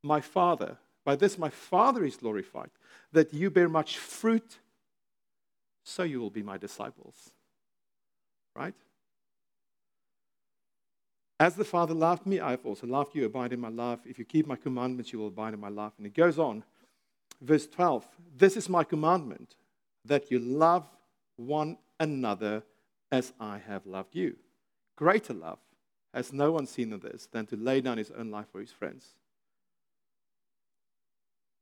my 0.02 0.20
Father. 0.20 0.76
By 1.04 1.16
this 1.16 1.38
my 1.38 1.48
Father 1.48 2.04
is 2.04 2.16
glorified, 2.16 2.70
that 3.12 3.32
you 3.32 3.50
bear 3.50 3.68
much 3.68 3.96
fruit, 3.96 4.58
so 5.84 6.02
you 6.02 6.20
will 6.20 6.30
be 6.30 6.42
my 6.42 6.58
disciples. 6.58 7.30
Right? 8.54 8.74
As 11.38 11.54
the 11.54 11.64
Father 11.64 11.94
loved 11.94 12.26
me, 12.26 12.38
I 12.38 12.50
have 12.50 12.66
also 12.66 12.86
loved 12.86 13.14
you. 13.14 13.24
Abide 13.24 13.54
in 13.54 13.60
my 13.60 13.70
love. 13.70 14.00
If 14.04 14.18
you 14.18 14.26
keep 14.26 14.46
my 14.46 14.56
commandments, 14.56 15.10
you 15.10 15.18
will 15.18 15.28
abide 15.28 15.54
in 15.54 15.60
my 15.60 15.70
love. 15.70 15.92
And 15.96 16.06
it 16.06 16.14
goes 16.14 16.38
on. 16.38 16.62
Verse 17.40 17.66
12 17.66 18.06
This 18.36 18.58
is 18.58 18.68
my 18.68 18.84
commandment, 18.84 19.54
that 20.04 20.30
you 20.30 20.38
love 20.38 20.86
one 21.36 21.78
another 21.98 22.62
as 23.10 23.32
I 23.40 23.58
have 23.58 23.86
loved 23.86 24.14
you. 24.14 24.36
Greater 24.96 25.34
love 25.34 25.58
has 26.12 26.32
no 26.32 26.52
one 26.52 26.66
seen 26.66 26.92
in 26.92 27.00
this 27.00 27.28
than 27.30 27.46
to 27.46 27.56
lay 27.56 27.80
down 27.80 27.98
his 27.98 28.10
own 28.10 28.30
life 28.30 28.46
for 28.50 28.60
his 28.60 28.72
friends. 28.72 29.14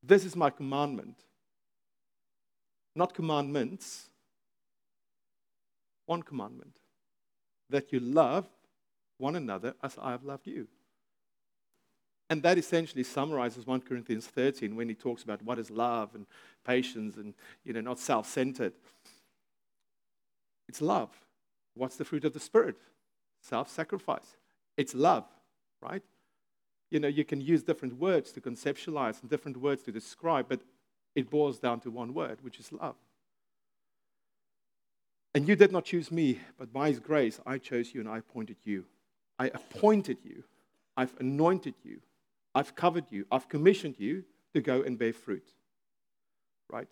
This 0.02 0.25
is 0.25 0.37
my 0.37 0.50
commandment. 0.50 1.17
Not 2.95 3.14
commandments, 3.14 4.09
one 6.07 6.23
commandment 6.23 6.78
that 7.71 7.93
you 7.93 8.00
love 8.00 8.49
one 9.19 9.37
another 9.37 9.75
as 9.83 9.97
I 10.00 10.12
have 10.12 10.25
loved 10.25 10.47
you. 10.47 10.67
And 12.31 12.43
that 12.43 12.59
essentially 12.59 13.05
summarizes 13.05 13.67
1 13.67 13.83
Corinthians 13.83 14.26
13 14.26 14.75
when 14.75 14.88
he 14.88 14.95
talks 14.95 15.23
about 15.23 15.43
what 15.43 15.59
is 15.59 15.71
love 15.71 16.14
and 16.14 16.26
patience 16.64 17.17
and, 17.17 17.35
you 17.64 17.73
know, 17.73 17.81
not 17.81 17.99
self 17.99 18.28
centered. 18.28 18.73
It's 20.69 20.83
love. 20.83 21.11
What's 21.78 21.97
the 21.97 22.04
fruit 22.04 22.25
of 22.25 22.32
the 22.32 22.40
Spirit? 22.40 22.76
Self 23.40 23.70
sacrifice. 23.70 24.37
It's 24.76 24.94
love, 24.94 25.25
right? 25.80 26.02
You 26.90 27.00
know, 27.00 27.08
you 27.08 27.25
can 27.25 27.40
use 27.40 27.62
different 27.62 27.99
words 27.99 28.32
to 28.32 28.40
conceptualize 28.40 29.20
and 29.20 29.30
different 29.30 29.58
words 29.58 29.82
to 29.85 29.92
describe, 29.92 30.47
but 30.49 30.61
it 31.14 31.30
boils 31.30 31.58
down 31.58 31.80
to 31.80 31.90
one 31.90 32.14
word, 32.14 32.38
which 32.42 32.58
is 32.58 32.73
love. 32.73 32.97
And 35.35 35.47
you 35.47 35.54
did 35.54 35.70
not 35.70 35.85
choose 35.85 36.11
me, 36.11 36.40
but 36.58 36.73
by 36.73 36.88
his 36.88 36.99
grace 36.99 37.38
I 37.47 37.58
chose 37.58 37.94
you 37.94 38.00
and 38.00 38.08
I 38.08 38.18
appointed 38.18 38.56
you. 38.64 38.85
I 39.38 39.47
appointed 39.49 40.18
you. 40.25 40.44
I've 40.97 41.14
anointed 41.20 41.75
you. 41.85 42.00
I've 42.54 42.75
covered 42.75 43.04
you. 43.11 43.26
I've 43.30 43.49
commissioned 43.49 43.97
you 43.99 44.25
to 44.54 44.61
go 44.61 44.82
and 44.82 44.99
bear 44.99 45.12
fruit. 45.12 45.47
Right? 46.70 46.90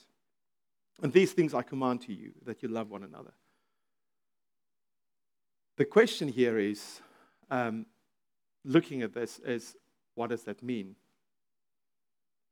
And 1.02 1.12
these 1.12 1.32
things 1.32 1.54
I 1.54 1.62
command 1.62 2.02
to 2.02 2.12
you 2.12 2.32
that 2.44 2.62
you 2.62 2.68
love 2.68 2.90
one 2.90 3.02
another. 3.02 3.32
The 5.76 5.84
question 5.84 6.28
here 6.28 6.58
is 6.58 7.00
um, 7.50 7.86
looking 8.64 9.02
at 9.02 9.12
this 9.12 9.38
is 9.40 9.76
what 10.14 10.30
does 10.30 10.42
that 10.44 10.62
mean? 10.62 10.96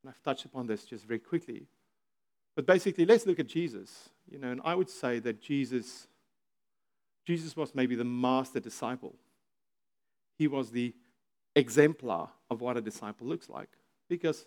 And 0.03 0.11
I've 0.11 0.23
touched 0.23 0.45
upon 0.45 0.67
this 0.67 0.85
just 0.85 1.07
very 1.07 1.19
quickly. 1.19 1.67
But 2.55 2.67
basically, 2.67 3.07
let's 3.07 3.27
look 3.27 3.41
at 3.41 3.47
Jesus. 3.47 4.11
You 4.31 4.39
know, 4.39 4.51
and 4.51 4.61
I 4.65 4.75
would 4.75 4.91
say 4.91 5.19
that 5.21 5.41
Jesus, 5.41 6.07
Jesus 7.27 7.57
was 7.57 7.75
maybe 7.75 7.95
the 7.95 8.05
master 8.05 8.61
disciple. 8.61 9.15
He 10.37 10.47
was 10.47 10.71
the 10.71 10.95
exemplar 11.57 12.29
of 12.51 12.61
what 12.61 12.77
a 12.77 12.81
disciple 12.81 13.27
looks 13.27 13.49
like 13.49 13.71
because 14.09 14.45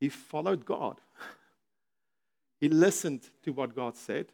he 0.00 0.08
followed 0.08 0.64
God. 0.64 1.00
he 2.60 2.68
listened 2.68 3.28
to 3.42 3.52
what 3.52 3.74
God 3.74 3.96
said. 3.96 4.26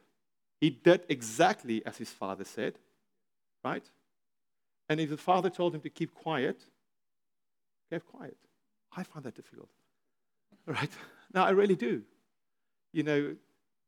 He 0.61 0.70
did 0.70 1.02
exactly 1.09 1.85
as 1.85 1.97
his 1.97 2.11
father 2.11 2.44
said, 2.44 2.78
right? 3.64 3.85
And 4.88 5.00
if 5.00 5.11
the 5.11 5.17
father 5.17 5.50
told 5.50 5.75
him 5.75 5.81
to 5.83 5.90
keep 5.90 6.14
quiet, 6.14 6.61
kept 7.90 8.07
quiet. 8.07 8.37
I 8.97 9.02
find 9.02 9.25
that 9.25 9.35
difficult, 9.35 9.69
right? 10.67 10.90
Now, 11.33 11.45
I 11.45 11.50
really 11.50 11.76
do. 11.76 12.02
You 12.93 13.05
know, 13.05 13.37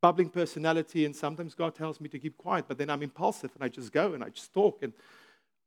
bubbling 0.00 0.28
personality, 0.28 1.04
and 1.04 1.14
sometimes 1.14 1.54
God 1.54 1.74
tells 1.74 2.00
me 2.00 2.08
to 2.08 2.18
keep 2.18 2.36
quiet, 2.36 2.66
but 2.68 2.78
then 2.78 2.90
I'm 2.90 3.02
impulsive 3.02 3.50
and 3.54 3.64
I 3.64 3.68
just 3.68 3.92
go 3.92 4.14
and 4.14 4.22
I 4.22 4.28
just 4.28 4.52
talk, 4.52 4.82
and 4.82 4.92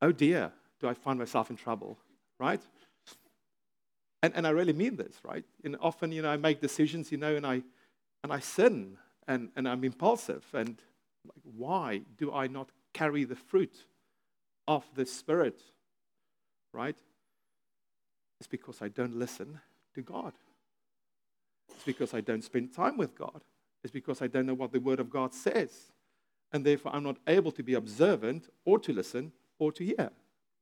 oh 0.02 0.12
dear, 0.12 0.52
do 0.80 0.88
I 0.88 0.94
find 0.94 1.18
myself 1.18 1.50
in 1.50 1.56
trouble, 1.56 1.98
right? 2.38 2.60
And, 4.22 4.34
and 4.34 4.46
I 4.46 4.50
really 4.50 4.72
mean 4.72 4.96
this, 4.96 5.14
right? 5.24 5.44
And 5.64 5.76
often, 5.80 6.12
you 6.12 6.22
know, 6.22 6.30
I 6.30 6.36
make 6.36 6.60
decisions, 6.60 7.12
you 7.12 7.18
know, 7.18 7.36
and 7.36 7.46
I, 7.46 7.62
and 8.22 8.32
I 8.32 8.40
sin 8.40 8.96
and, 9.28 9.50
and 9.56 9.68
I'm 9.68 9.84
impulsive. 9.84 10.44
And 10.52 10.80
like, 11.24 11.42
why 11.56 12.00
do 12.18 12.32
I 12.32 12.46
not 12.46 12.70
carry 12.92 13.24
the 13.24 13.36
fruit 13.36 13.84
of 14.68 14.84
the 14.94 15.06
Spirit, 15.06 15.60
right? 16.72 16.96
It's 18.40 18.48
because 18.48 18.82
I 18.82 18.88
don't 18.88 19.16
listen 19.16 19.60
to 19.94 20.02
God. 20.02 20.32
It's 21.74 21.84
because 21.84 22.14
I 22.14 22.20
don't 22.20 22.44
spend 22.44 22.74
time 22.74 22.96
with 22.96 23.16
God. 23.16 23.42
It's 23.82 23.92
because 23.92 24.22
I 24.22 24.26
don't 24.26 24.46
know 24.46 24.54
what 24.54 24.72
the 24.72 24.80
Word 24.80 25.00
of 25.00 25.10
God 25.10 25.34
says. 25.34 25.92
And 26.52 26.64
therefore, 26.64 26.94
I'm 26.94 27.04
not 27.04 27.16
able 27.26 27.52
to 27.52 27.62
be 27.62 27.74
observant 27.74 28.48
or 28.64 28.78
to 28.80 28.92
listen 28.92 29.32
or 29.58 29.72
to 29.72 29.84
hear 29.84 30.10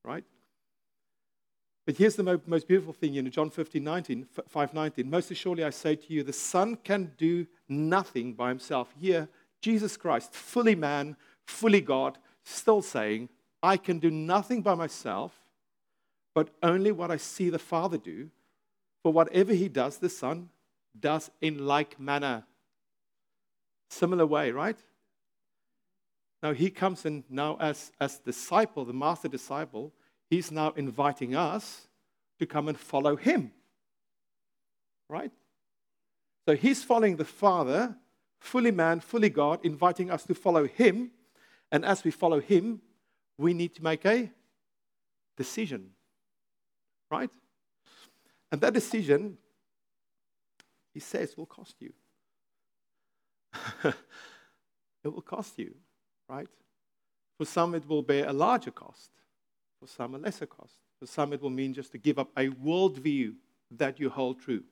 right? 0.05 0.23
But 1.85 1.97
here's 1.97 2.15
the 2.15 2.41
most 2.47 2.67
beautiful 2.67 2.93
thing 2.93 3.15
in 3.15 3.29
John 3.29 3.49
15, 3.49 3.83
19, 3.83 4.27
5, 4.47 4.73
19. 4.73 5.09
Most 5.09 5.29
assuredly 5.29 5.63
I 5.63 5.69
say 5.69 5.95
to 5.95 6.13
you, 6.13 6.23
the 6.23 6.33
Son 6.33 6.77
can 6.83 7.11
do 7.17 7.45
nothing 7.69 8.33
by 8.33 8.49
himself. 8.49 8.93
Here, 8.99 9.27
Jesus 9.61 9.95
Christ, 9.97 10.33
fully 10.33 10.75
man, 10.75 11.15
fully 11.45 11.81
God, 11.81 12.17
still 12.43 12.81
saying, 12.81 13.29
I 13.65 13.77
can 13.77 13.97
do 13.97 14.11
nothing 14.11 14.61
by 14.61 14.75
myself, 14.75 15.33
but 16.35 16.49
only 16.61 16.91
what 16.91 17.09
I 17.09 17.17
see 17.17 17.49
the 17.49 17.57
Father 17.57 17.97
do. 17.97 18.29
For 19.01 19.11
whatever 19.11 19.53
he 19.53 19.69
does, 19.69 19.97
the 19.97 20.09
Son 20.09 20.49
does 20.99 21.31
in 21.41 21.65
like 21.65 21.99
manner. 21.99 22.43
Similar 23.89 24.27
way, 24.27 24.51
right? 24.51 24.77
Now 26.43 26.53
he 26.53 26.69
comes 26.69 27.05
in 27.05 27.23
now 27.27 27.57
as, 27.59 27.91
as 27.99 28.19
disciple, 28.19 28.85
the 28.85 28.93
master 28.93 29.27
disciple, 29.27 29.91
he's 30.29 30.51
now 30.51 30.71
inviting 30.75 31.35
us 31.35 31.87
to 32.37 32.45
come 32.45 32.67
and 32.67 32.79
follow 32.79 33.15
him. 33.15 33.51
Right? 35.09 35.31
So 36.47 36.55
he's 36.55 36.83
following 36.83 37.15
the 37.15 37.25
Father, 37.25 37.95
fully 38.39 38.71
man, 38.71 38.99
fully 38.99 39.29
God, 39.29 39.59
inviting 39.65 40.11
us 40.11 40.23
to 40.25 40.35
follow 40.35 40.67
him. 40.67 41.09
And 41.71 41.83
as 41.83 42.03
we 42.03 42.11
follow 42.11 42.39
him, 42.39 42.81
we 43.37 43.53
need 43.53 43.75
to 43.75 43.83
make 43.83 44.05
a 44.05 44.29
decision. 45.37 45.91
Right? 47.09 47.29
And 48.51 48.61
that 48.61 48.73
decision, 48.73 49.37
he 50.93 50.99
says, 50.99 51.35
will 51.37 51.45
cost 51.45 51.75
you. 51.79 51.93
it 53.83 53.93
will 55.03 55.21
cost 55.21 55.57
you 55.57 55.75
right? 56.27 56.47
For 57.37 57.45
some, 57.45 57.75
it 57.75 57.87
will 57.87 58.01
bear 58.01 58.27
a 58.27 58.33
larger 58.33 58.71
cost. 58.71 59.11
For 59.79 59.87
some, 59.87 60.15
a 60.15 60.17
lesser 60.17 60.45
cost. 60.45 60.73
For 60.99 61.05
some, 61.05 61.33
it 61.33 61.41
will 61.41 61.49
mean 61.49 61.73
just 61.73 61.91
to 61.91 61.97
give 61.97 62.17
up 62.17 62.29
a 62.37 62.49
worldview 62.49 63.33
that 63.71 63.99
you 63.99 64.09
hold 64.09 64.39
true. 64.39 64.63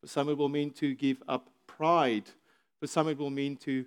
For 0.00 0.06
some, 0.06 0.28
it 0.28 0.38
will 0.38 0.48
mean 0.48 0.70
to 0.74 0.94
give 0.94 1.22
up 1.28 1.50
pride. 1.66 2.28
For 2.78 2.86
some, 2.86 3.08
it 3.08 3.18
will 3.18 3.30
mean 3.30 3.56
to 3.58 3.84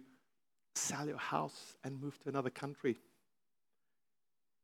sell 0.75 1.07
your 1.07 1.17
house 1.17 1.75
and 1.83 2.01
move 2.01 2.19
to 2.19 2.29
another 2.29 2.50
country. 2.50 2.98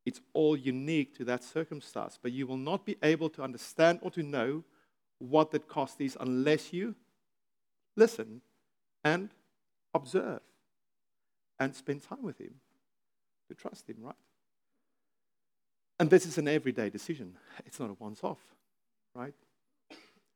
It's 0.06 0.22
all 0.34 0.56
unique 0.56 1.16
to 1.18 1.26
that 1.26 1.44
circumstance, 1.44 2.18
but 2.22 2.32
you 2.32 2.48
will 2.48 2.58
not 2.58 2.86
be 2.86 2.98
able 3.04 3.30
to 3.32 3.44
understand 3.44 4.00
or 4.02 4.12
to 4.12 4.24
know 4.24 4.64
what 5.20 5.52
that 5.52 5.68
cost 5.68 6.00
is 6.02 6.18
unless 6.20 6.74
you 6.74 6.96
listen 7.96 8.42
and 9.04 9.30
observe 9.94 10.40
and 11.60 11.76
spend 11.76 12.04
time 12.04 12.24
with 12.24 12.40
Him 12.40 12.56
to 13.50 13.56
trust 13.56 13.90
Him, 13.90 13.98
right? 14.00 14.16
And 16.00 16.10
this 16.10 16.26
is 16.26 16.38
an 16.38 16.48
everyday 16.48 16.90
decision. 16.90 17.36
It's 17.66 17.80
not 17.80 17.90
a 17.90 17.96
once 18.00 18.24
off, 18.24 18.40
right? 19.14 19.34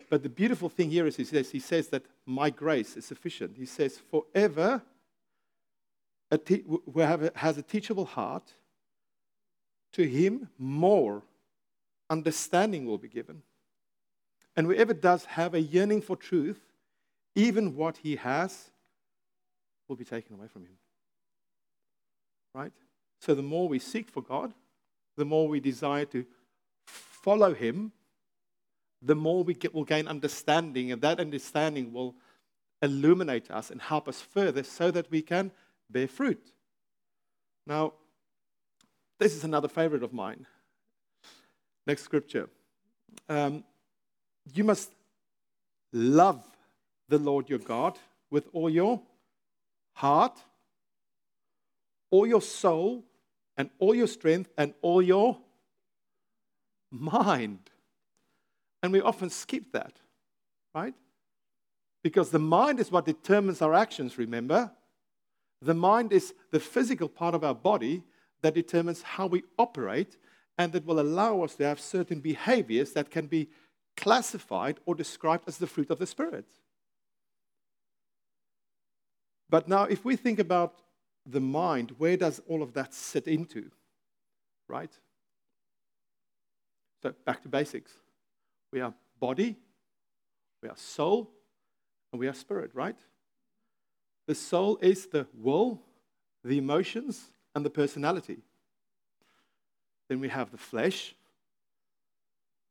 But 0.10 0.22
the 0.22 0.30
beautiful 0.30 0.70
thing 0.70 0.92
here 0.92 1.08
is 1.08 1.16
he 1.16 1.24
says, 1.24 1.50
he 1.52 1.60
says 1.60 1.88
that 1.88 2.06
my 2.26 2.50
grace 2.50 2.98
is 2.98 3.06
sufficient. 3.06 3.56
He 3.58 3.66
says, 3.66 3.98
forever 4.12 4.82
a 6.30 6.38
te- 6.38 6.64
has 7.36 7.58
a 7.58 7.62
teachable 7.62 8.06
heart, 8.06 8.52
to 9.94 10.08
him 10.08 10.50
more 10.58 11.24
understanding 12.10 12.86
will 12.86 12.98
be 12.98 13.08
given. 13.08 13.42
And 14.56 14.68
whoever 14.68 14.94
does 14.94 15.26
have 15.26 15.54
a 15.54 15.62
yearning 15.62 16.02
for 16.02 16.16
truth, 16.16 16.60
even 17.36 17.76
what 17.76 17.98
he 17.98 18.18
has 18.18 18.70
will 19.88 19.96
be 19.96 20.06
taken 20.06 20.36
away 20.36 20.48
from 20.48 20.64
him. 20.64 20.78
Right? 22.54 22.74
So 23.20 23.34
the 23.34 23.42
more 23.42 23.68
we 23.68 23.80
seek 23.80 24.10
for 24.10 24.22
God, 24.22 24.54
the 25.18 25.26
more 25.26 25.48
we 25.48 25.60
desire 25.60 26.06
to 26.06 26.26
follow 26.86 27.54
him, 27.54 27.92
the 29.02 29.16
more 29.16 29.44
we 29.44 29.54
get, 29.54 29.74
will 29.74 29.84
gain 29.84 30.08
understanding, 30.08 30.92
and 30.92 31.02
that 31.02 31.20
understanding 31.20 31.94
will 31.94 32.16
illuminate 32.82 33.50
us 33.50 33.72
and 33.72 33.82
help 33.82 34.08
us 34.08 34.22
further 34.22 34.64
so 34.64 34.92
that 34.92 35.10
we 35.10 35.22
can 35.22 35.52
bear 35.90 36.08
fruit. 36.08 36.52
Now, 37.66 37.94
this 39.24 39.36
is 39.36 39.46
another 39.46 39.70
favorite 39.70 40.04
of 40.04 40.12
mine. 40.12 40.46
Next 41.88 42.04
scripture. 42.04 42.50
Um, 43.30 43.64
you 44.54 44.66
must 44.66 44.92
love 45.94 46.44
the 47.08 47.18
Lord 47.18 47.50
your 47.50 47.60
God 47.60 47.98
with 48.30 48.50
all 48.52 48.70
your 48.70 49.02
heart, 49.94 50.38
all 52.12 52.28
your 52.28 52.42
soul, 52.42 53.06
and 53.56 53.70
all 53.80 53.96
your 53.96 54.08
strength, 54.08 54.52
and 54.58 54.74
all 54.82 55.02
your 55.02 55.38
mind. 56.92 57.70
And 58.82 58.92
we 58.92 59.00
often 59.00 59.30
skip 59.30 59.72
that, 59.72 59.94
right? 60.76 60.96
Because 62.04 62.30
the 62.30 62.40
mind 62.40 62.82
is 62.82 62.92
what 62.92 63.06
determines 63.06 63.62
our 63.62 63.74
actions, 63.74 64.18
remember? 64.18 64.70
The 65.62 65.74
mind 65.74 66.12
is 66.12 66.34
the 66.52 66.60
physical 66.60 67.08
part 67.08 67.36
of 67.36 67.46
our 67.46 67.56
body 67.56 68.04
that 68.44 68.54
determines 68.54 69.02
how 69.02 69.26
we 69.26 69.44
operate 69.58 70.18
and 70.58 70.72
that 70.74 70.86
will 70.86 71.00
allow 71.00 71.42
us 71.42 71.56
to 71.56 71.66
have 71.66 71.80
certain 71.80 72.20
behaviors 72.20 72.94
that 72.94 73.10
can 73.10 73.26
be 73.26 73.50
classified 73.98 74.80
or 74.86 74.94
described 74.94 75.46
as 75.48 75.58
the 75.58 75.66
fruit 75.66 75.90
of 75.90 75.98
the 75.98 76.06
Spirit. 76.06 76.46
But 79.50 79.68
now, 79.68 79.84
if 79.84 80.06
we 80.06 80.16
think 80.16 80.40
about 80.40 80.76
the 81.26 81.40
mind, 81.40 81.94
where 81.98 82.18
does 82.18 82.42
all 82.48 82.62
of 82.62 82.74
that 82.74 82.94
sit 82.94 83.28
into? 83.28 83.72
Right? 84.68 84.92
So, 87.02 87.14
back 87.26 87.42
to 87.44 87.50
basics. 87.50 87.92
We 88.72 88.82
are 88.82 88.94
body, 89.20 89.58
we 90.62 90.70
are 90.70 90.78
soul, 90.78 91.32
and 92.12 92.20
we 92.20 92.28
are 92.28 92.34
spirit, 92.34 92.72
right? 92.74 92.98
The 94.28 94.36
soul 94.36 94.78
is 94.82 95.08
the 95.08 95.28
will, 95.34 95.82
the 96.44 96.58
emotions, 96.58 97.34
and 97.56 97.66
the 97.66 97.70
personality. 97.70 98.40
Then 100.10 100.20
we 100.20 100.30
have 100.30 100.52
the 100.52 100.58
flesh, 100.58 101.16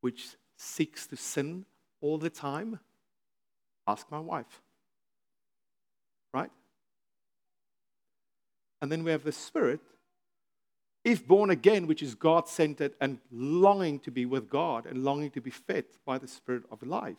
which 0.01 0.37
seeks 0.57 1.07
to 1.09 1.17
sin 1.17 1.65
all 2.01 2.19
the 2.19 2.31
time. 2.31 2.81
Ask 3.87 4.11
my 4.11 4.21
wife. 4.21 4.61
Right? 6.33 6.51
And 8.81 8.91
then 8.91 9.05
we 9.05 9.11
have 9.11 9.25
the 9.25 9.33
spirit, 9.33 9.81
if 11.05 11.27
born 11.27 11.51
again, 11.51 11.87
which 11.87 12.03
is 12.03 12.15
God 12.15 12.49
centered 12.49 12.95
and 13.01 13.19
longing 13.31 13.99
to 14.01 14.11
be 14.11 14.25
with 14.27 14.49
God 14.49 14.87
and 14.87 15.05
longing 15.05 15.31
to 15.33 15.41
be 15.41 15.51
fed 15.51 15.85
by 16.05 16.19
the 16.19 16.29
spirit 16.29 16.65
of 16.71 16.83
life. 16.83 17.17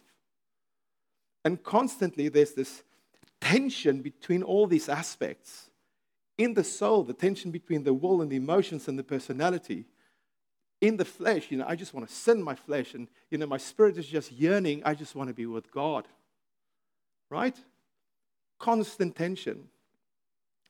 And 1.45 1.61
constantly 1.61 2.29
there's 2.29 2.53
this 2.53 2.83
tension 3.41 4.01
between 4.01 4.43
all 4.43 4.67
these 4.67 4.87
aspects. 4.87 5.69
In 6.37 6.53
the 6.53 6.63
soul, 6.63 7.03
the 7.03 7.13
tension 7.13 7.51
between 7.51 7.83
the 7.83 7.93
will 7.93 8.21
and 8.21 8.31
the 8.31 8.37
emotions 8.37 8.87
and 8.87 8.97
the 8.97 9.03
personality. 9.03 9.85
In 10.81 10.97
the 10.97 11.05
flesh, 11.05 11.51
you 11.51 11.57
know, 11.57 11.65
I 11.67 11.75
just 11.75 11.93
want 11.93 12.07
to 12.07 12.13
sin 12.13 12.41
my 12.43 12.55
flesh, 12.55 12.93
and 12.93 13.07
you 13.29 13.37
know, 13.37 13.45
my 13.45 13.57
spirit 13.57 13.97
is 13.97 14.07
just 14.07 14.31
yearning. 14.31 14.81
I 14.83 14.95
just 14.95 15.15
want 15.15 15.29
to 15.29 15.33
be 15.33 15.45
with 15.45 15.71
God. 15.71 16.07
Right? 17.29 17.55
Constant 18.59 19.15
tension. 19.15 19.69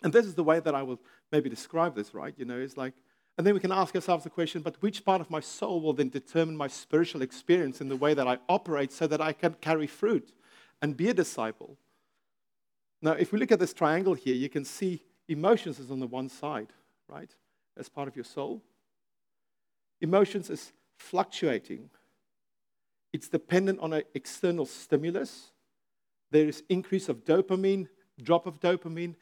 And 0.03 0.11
this 0.11 0.25
is 0.25 0.35
the 0.35 0.43
way 0.43 0.59
that 0.59 0.75
I 0.75 0.83
will 0.83 0.99
maybe 1.31 1.49
describe 1.49 1.95
this, 1.95 2.13
right? 2.13 2.33
You 2.37 2.45
know, 2.45 2.59
it's 2.59 2.77
like, 2.77 2.93
and 3.37 3.47
then 3.47 3.53
we 3.53 3.59
can 3.59 3.71
ask 3.71 3.95
ourselves 3.95 4.25
the 4.25 4.29
question, 4.29 4.61
but 4.61 4.75
which 4.81 5.03
part 5.03 5.21
of 5.21 5.31
my 5.31 5.39
soul 5.39 5.81
will 5.81 5.93
then 5.93 6.09
determine 6.09 6.55
my 6.55 6.67
spiritual 6.67 7.21
experience 7.21 7.81
in 7.81 7.89
the 7.89 7.95
way 7.95 8.13
that 8.13 8.27
I 8.27 8.37
operate 8.47 8.91
so 8.91 9.07
that 9.07 9.21
I 9.21 9.33
can 9.33 9.53
carry 9.55 9.87
fruit 9.87 10.33
and 10.81 10.95
be 10.95 11.09
a 11.09 11.13
disciple? 11.13 11.77
Now, 13.01 13.13
if 13.13 13.31
we 13.31 13.39
look 13.39 13.51
at 13.51 13.59
this 13.59 13.73
triangle 13.73 14.13
here, 14.13 14.35
you 14.35 14.49
can 14.49 14.65
see 14.65 15.03
emotions 15.27 15.79
is 15.79 15.91
on 15.91 15.99
the 15.99 16.07
one 16.07 16.29
side, 16.29 16.73
right? 17.07 17.33
As 17.77 17.89
part 17.89 18.07
of 18.07 18.15
your 18.15 18.25
soul. 18.25 18.61
Emotions 20.01 20.49
is 20.49 20.73
fluctuating. 20.97 21.89
It's 23.11 23.29
dependent 23.29 23.79
on 23.79 23.93
an 23.93 24.03
external 24.13 24.65
stimulus. 24.65 25.51
There 26.31 26.47
is 26.47 26.63
increase 26.69 27.09
of 27.09 27.25
dopamine, 27.25 27.87
drop 28.21 28.45
of 28.45 28.59
dopamine, 28.59 29.15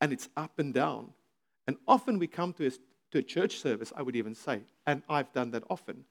and 0.00 0.12
it's 0.12 0.28
up 0.36 0.58
and 0.58 0.72
down. 0.72 1.12
And 1.66 1.76
often 1.86 2.18
we 2.18 2.26
come 2.26 2.52
to 2.54 2.66
a, 2.66 2.70
to 3.10 3.18
a 3.18 3.22
church 3.22 3.58
service, 3.58 3.92
I 3.96 4.02
would 4.02 4.16
even 4.16 4.34
say, 4.34 4.62
and 4.86 5.02
I've 5.08 5.32
done 5.32 5.50
that 5.52 5.64
often. 5.68 6.04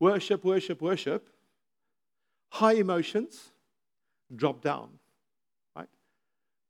Worship, 0.00 0.44
worship, 0.44 0.80
worship. 0.80 1.28
High 2.50 2.74
emotions 2.74 3.50
drop 4.34 4.62
down 4.62 4.88
right? 5.76 5.88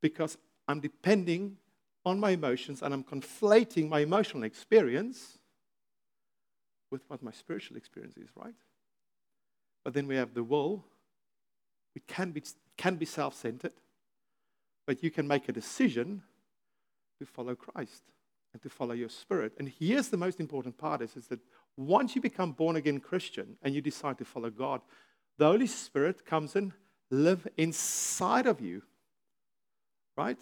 because 0.00 0.36
I'm 0.66 0.80
depending 0.80 1.58
on 2.04 2.20
my 2.20 2.30
emotions 2.30 2.82
and 2.82 2.92
I'm 2.92 3.04
conflating 3.04 3.88
my 3.88 4.00
emotional 4.00 4.42
experience 4.44 5.38
with 6.90 7.02
what 7.08 7.22
my 7.22 7.30
spiritual 7.30 7.76
experience 7.76 8.16
is, 8.16 8.28
right? 8.36 8.54
But 9.84 9.94
then 9.94 10.06
we 10.06 10.16
have 10.16 10.34
the 10.34 10.44
will. 10.44 10.84
It 11.94 12.06
can 12.06 12.30
be, 12.32 12.42
can 12.76 12.96
be 12.96 13.06
self 13.06 13.34
centered, 13.34 13.72
but 14.86 15.02
you 15.02 15.10
can 15.10 15.26
make 15.26 15.48
a 15.48 15.52
decision 15.52 16.22
to 17.18 17.26
follow 17.26 17.54
Christ 17.54 18.02
and 18.52 18.62
to 18.62 18.68
follow 18.68 18.94
your 18.94 19.08
spirit. 19.08 19.52
And 19.58 19.68
here's 19.68 20.08
the 20.08 20.16
most 20.16 20.40
important 20.40 20.78
part 20.78 21.02
is, 21.02 21.16
is 21.16 21.26
that 21.28 21.40
once 21.76 22.14
you 22.14 22.22
become 22.22 22.52
born 22.52 22.76
again 22.76 23.00
Christian 23.00 23.56
and 23.62 23.74
you 23.74 23.80
decide 23.80 24.18
to 24.18 24.24
follow 24.24 24.50
God, 24.50 24.80
the 25.38 25.46
Holy 25.46 25.66
Spirit 25.66 26.24
comes 26.24 26.54
and 26.54 26.72
live 27.10 27.48
inside 27.56 28.46
of 28.46 28.60
you 28.60 28.82
right? 30.16 30.38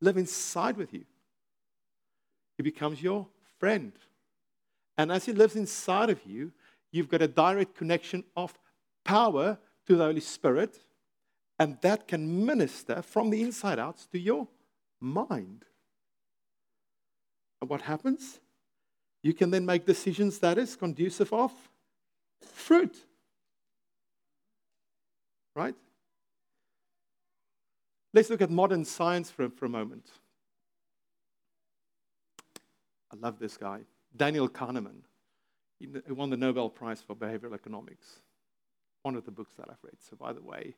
Live 0.00 0.16
inside 0.16 0.76
with 0.76 0.92
you. 0.92 1.04
He 2.56 2.62
becomes 2.62 3.02
your 3.02 3.26
friend. 3.58 3.92
And 4.96 5.12
as 5.12 5.24
he 5.24 5.32
lives 5.32 5.56
inside 5.56 6.10
of 6.10 6.20
you, 6.26 6.52
you've 6.90 7.08
got 7.08 7.22
a 7.22 7.28
direct 7.28 7.76
connection 7.76 8.24
of 8.36 8.58
power 9.04 9.58
to 9.86 9.96
the 9.96 10.04
Holy 10.04 10.20
Spirit, 10.20 10.78
and 11.58 11.78
that 11.80 12.06
can 12.06 12.44
minister 12.44 13.02
from 13.02 13.30
the 13.30 13.42
inside 13.42 13.78
out 13.78 13.98
to 14.12 14.18
your 14.18 14.48
mind. 15.00 15.64
And 17.60 17.70
what 17.70 17.82
happens? 17.82 18.40
You 19.22 19.34
can 19.34 19.50
then 19.50 19.66
make 19.66 19.84
decisions 19.84 20.38
that 20.40 20.58
is 20.58 20.76
conducive 20.76 21.32
of 21.32 21.52
fruit. 22.40 22.96
Right? 25.54 25.74
Let's 28.14 28.30
look 28.30 28.40
at 28.40 28.50
modern 28.50 28.84
science 28.84 29.30
for, 29.30 29.50
for 29.50 29.66
a 29.66 29.68
moment. 29.68 30.06
I 33.12 33.16
love 33.16 33.38
this 33.38 33.56
guy, 33.56 33.80
Daniel 34.16 34.48
Kahneman. 34.48 35.02
He 35.78 35.88
won 36.10 36.30
the 36.30 36.36
Nobel 36.36 36.68
Prize 36.68 37.00
for 37.00 37.14
Behavioral 37.14 37.54
Economics. 37.54 38.20
One 39.02 39.14
of 39.14 39.24
the 39.24 39.30
books 39.30 39.54
that 39.58 39.66
I've 39.70 39.82
read, 39.82 39.96
so 40.00 40.16
by 40.16 40.32
the 40.32 40.42
way, 40.42 40.74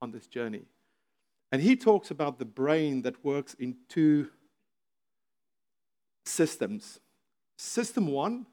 on 0.00 0.10
this 0.10 0.26
journey. 0.26 0.64
And 1.52 1.60
he 1.60 1.76
talks 1.76 2.10
about 2.10 2.38
the 2.38 2.44
brain 2.44 3.02
that 3.02 3.22
works 3.24 3.54
in 3.54 3.76
two 3.88 4.30
systems. 6.24 7.00
System 7.58 8.06
one 8.06 8.46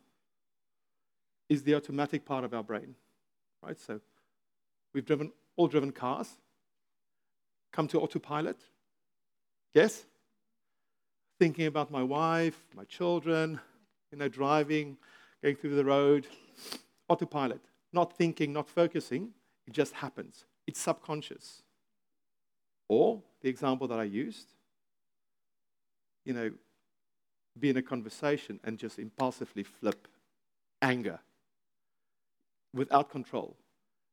is 1.48 1.64
the 1.64 1.76
automatic 1.76 2.26
part 2.26 2.44
of 2.44 2.54
our 2.54 2.64
brain, 2.64 2.96
right? 3.64 3.80
So 3.80 4.02
we've 4.94 5.06
driven 5.06 5.32
all 5.56 5.68
driven 5.68 5.92
cars 5.92 6.28
come 7.72 7.88
to 7.90 8.00
autopilot? 8.00 8.58
Yes? 9.74 10.06
thinking 11.40 11.68
about 11.68 11.92
my 11.92 12.04
wife, 12.04 12.60
my 12.76 12.84
children, 12.86 13.60
you 14.12 14.18
know, 14.18 14.28
driving, 14.28 14.98
going 15.44 15.56
through 15.56 15.76
the 15.76 15.86
road. 15.86 16.28
Autopilot, 17.10 17.62
not 17.94 18.18
thinking, 18.18 18.52
not 18.52 18.68
focusing, 18.68 19.30
it 19.66 19.74
just 19.74 19.94
happens. 19.94 20.46
It's 20.66 20.80
subconscious. 20.80 21.62
Or 22.90 23.22
the 23.42 23.50
example 23.50 23.88
that 23.88 24.00
I 24.00 24.04
used, 24.04 24.48
you 26.26 26.34
know, 26.34 26.52
be 27.58 27.70
in 27.70 27.78
a 27.78 27.82
conversation 27.82 28.60
and 28.64 28.78
just 28.78 29.00
impulsively 29.00 29.64
flip 29.64 30.08
anger 30.82 31.20
without 32.74 33.10
control. 33.10 33.56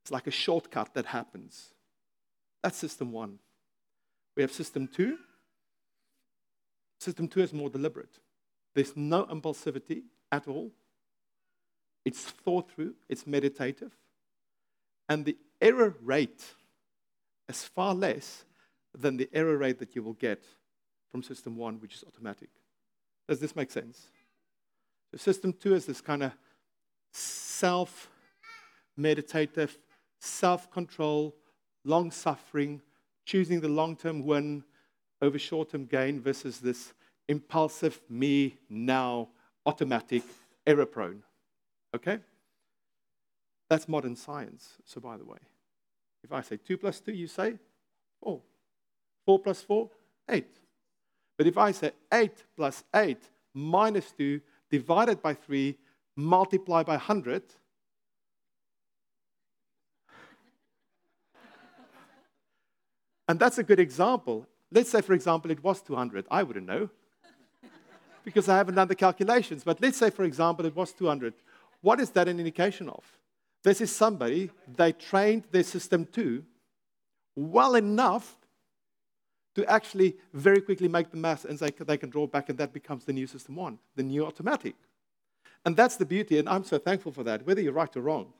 It's 0.03 0.11
like 0.11 0.27
a 0.27 0.31
shortcut 0.31 0.95
that 0.95 1.07
happens. 1.07 1.74
That's 2.65 2.79
system 2.79 3.13
one. 3.13 3.41
We 4.35 4.43
have 4.43 4.51
system 4.51 4.89
two. 4.89 5.19
System 6.99 7.29
two 7.29 7.43
is 7.43 7.53
more 7.53 7.69
deliberate. 7.69 8.19
There's 8.75 8.97
no 8.97 9.27
impulsivity 9.27 10.05
at 10.33 10.49
all. 10.49 10.71
It's 12.07 12.23
thought 12.23 12.71
through, 12.71 12.95
it's 13.07 13.27
meditative. 13.27 13.93
And 15.11 15.27
the 15.27 15.37
error 15.61 15.95
rate 16.03 16.43
is 17.51 17.65
far 17.65 17.95
less 17.95 18.47
than 18.97 19.19
the 19.19 19.29
error 19.35 19.59
rate 19.59 19.79
that 19.81 19.95
you 19.95 20.03
will 20.03 20.15
get 20.15 20.43
from 21.11 21.23
system 21.23 21.59
one, 21.59 21.79
which 21.81 21.97
is 21.97 22.05
automatic. 22.07 22.49
Does 23.29 23.41
this 23.41 23.55
make 23.55 23.71
sense? 23.71 24.07
So, 25.13 25.19
system 25.19 25.53
two 25.53 25.75
is 25.75 25.85
this 25.85 26.01
kind 26.01 26.23
of 26.23 26.33
self 27.13 28.09
meditative, 28.97 29.77
self 30.19 30.71
control, 30.71 31.35
long 31.85 32.11
suffering, 32.11 32.81
choosing 33.25 33.61
the 33.61 33.69
long 33.69 33.97
term 33.97 34.25
win 34.25 34.65
over 35.23 35.39
short 35.39 35.71
term 35.71 35.87
gain 35.87 36.21
versus 36.21 36.59
this 36.59 36.93
impulsive, 37.29 38.01
me, 38.09 38.57
now, 38.69 39.29
automatic, 39.67 40.23
error 40.67 40.87
prone. 40.87 41.23
Okay? 41.95 42.19
That's 43.69 43.89
modern 43.89 44.17
science. 44.17 44.75
So, 44.85 45.01
by 45.01 45.17
the 45.17 45.25
way, 45.25 45.39
if 46.23 46.33
I 46.33 46.43
say 46.43 46.57
2 46.57 46.77
plus 46.79 47.01
2, 47.01 47.13
you 47.13 47.27
say 47.27 47.59
4. 48.23 48.41
4 49.27 49.39
plus 49.39 49.63
4, 49.63 49.91
8. 50.31 50.47
But 51.37 51.47
if 51.47 51.59
I 51.59 51.73
say 51.73 51.93
8 52.13 52.31
plus 52.57 52.85
8 52.95 53.19
minus 53.55 54.13
2 54.13 54.41
divided 54.71 55.23
by 55.23 55.35
3 55.35 55.77
multiplied 56.17 56.87
by 56.87 56.93
100, 56.93 57.43
and 63.29 63.39
that's 63.39 63.59
a 63.59 63.63
good 63.63 63.81
example. 63.81 64.47
Let's 64.71 64.91
say, 64.91 65.01
for 65.01 65.13
example, 65.13 65.51
it 65.51 65.63
was 65.63 65.81
200. 65.81 66.27
I 66.31 66.43
wouldn't 66.43 66.67
know 66.67 66.91
because 68.25 68.49
I 68.49 68.57
haven't 68.57 68.75
done 68.75 68.89
the 68.89 68.95
calculations. 68.95 69.65
But 69.65 69.81
let's 69.81 69.99
say, 69.99 70.11
for 70.11 70.25
example, 70.25 70.67
it 70.67 70.75
was 70.75 70.93
200. 70.93 71.35
What 71.81 72.01
is 72.01 72.11
that 72.11 72.29
an 72.29 72.39
indication 72.39 72.89
of? 72.89 73.05
This 73.63 73.81
is 73.81 73.95
somebody 73.95 74.51
they 74.77 74.93
trained 74.93 75.45
their 75.51 75.63
system 75.63 76.07
to 76.13 76.45
well 77.37 77.75
enough 77.75 78.37
to 79.55 79.65
actually 79.67 80.17
very 80.33 80.61
quickly 80.61 80.89
make 80.89 81.11
the 81.11 81.17
math 81.17 81.45
and 81.45 81.59
they, 81.59 81.71
they 81.71 81.97
can 81.97 82.11
draw 82.11 82.27
back, 82.27 82.49
and 82.49 82.59
that 82.59 82.73
becomes 82.73 83.05
the 83.05 83.13
new 83.13 83.27
system 83.27 83.55
one, 83.57 83.79
the 83.95 84.03
new 84.03 84.27
automatic. 84.27 84.75
And 85.65 85.77
that's 85.77 85.97
the 85.97 86.05
beauty, 86.05 86.39
and 86.39 86.49
I'm 86.49 86.65
so 86.65 86.79
thankful 86.79 87.13
for 87.13 87.23
that, 87.25 87.47
whether 87.47 87.61
you're 87.61 87.73
right 87.73 87.97
or 87.97 88.03
wrong. 88.03 88.33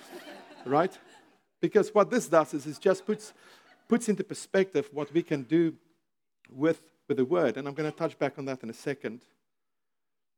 right? 0.64 0.96
Because 1.60 1.94
what 1.94 2.10
this 2.10 2.28
does 2.28 2.54
is 2.54 2.66
it 2.66 2.80
just 2.80 3.06
puts, 3.06 3.32
puts 3.88 4.08
into 4.08 4.24
perspective 4.24 4.88
what 4.92 5.12
we 5.12 5.22
can 5.22 5.42
do 5.42 5.74
with 6.50 6.80
with 7.08 7.16
the 7.16 7.24
word. 7.24 7.56
And 7.56 7.68
I'm 7.68 7.74
going 7.74 7.90
to 7.90 7.96
touch 7.96 8.18
back 8.18 8.38
on 8.38 8.44
that 8.46 8.62
in 8.62 8.70
a 8.70 8.74
second. 8.74 9.22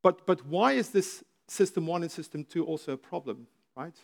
But, 0.02 0.26
but 0.26 0.44
why 0.46 0.72
is 0.72 0.90
this 0.90 1.24
system 1.48 1.86
one 1.86 2.02
and 2.02 2.10
system 2.10 2.44
two 2.44 2.64
also 2.64 2.92
a 2.92 2.96
problem, 2.96 3.46
right? 3.76 3.96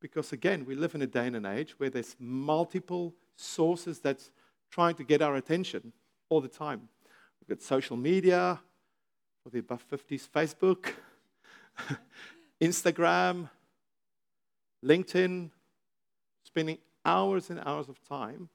Because 0.00 0.32
again, 0.32 0.64
we 0.64 0.74
live 0.74 0.94
in 0.94 1.02
a 1.02 1.06
day 1.06 1.26
and 1.26 1.36
an 1.36 1.46
age 1.46 1.78
where 1.78 1.90
there's 1.90 2.16
multiple 2.18 3.14
sources 3.36 3.98
that's 4.00 4.30
trying 4.70 4.94
to 4.96 5.04
get 5.04 5.22
our 5.22 5.36
attention 5.36 5.92
all 6.28 6.40
the 6.40 6.48
time. 6.48 6.88
We've 7.40 7.56
got 7.56 7.62
social 7.62 7.96
media, 7.96 8.60
for 9.42 9.50
the 9.50 9.60
above 9.60 9.84
50s, 9.90 10.28
Facebook, 10.28 10.92
Instagram, 12.60 13.48
LinkedIn, 14.84 15.50
spending 16.44 16.78
hours 17.08 17.50
and 17.50 17.58
hours 17.64 17.88
of 17.88 17.96
time 18.06 18.48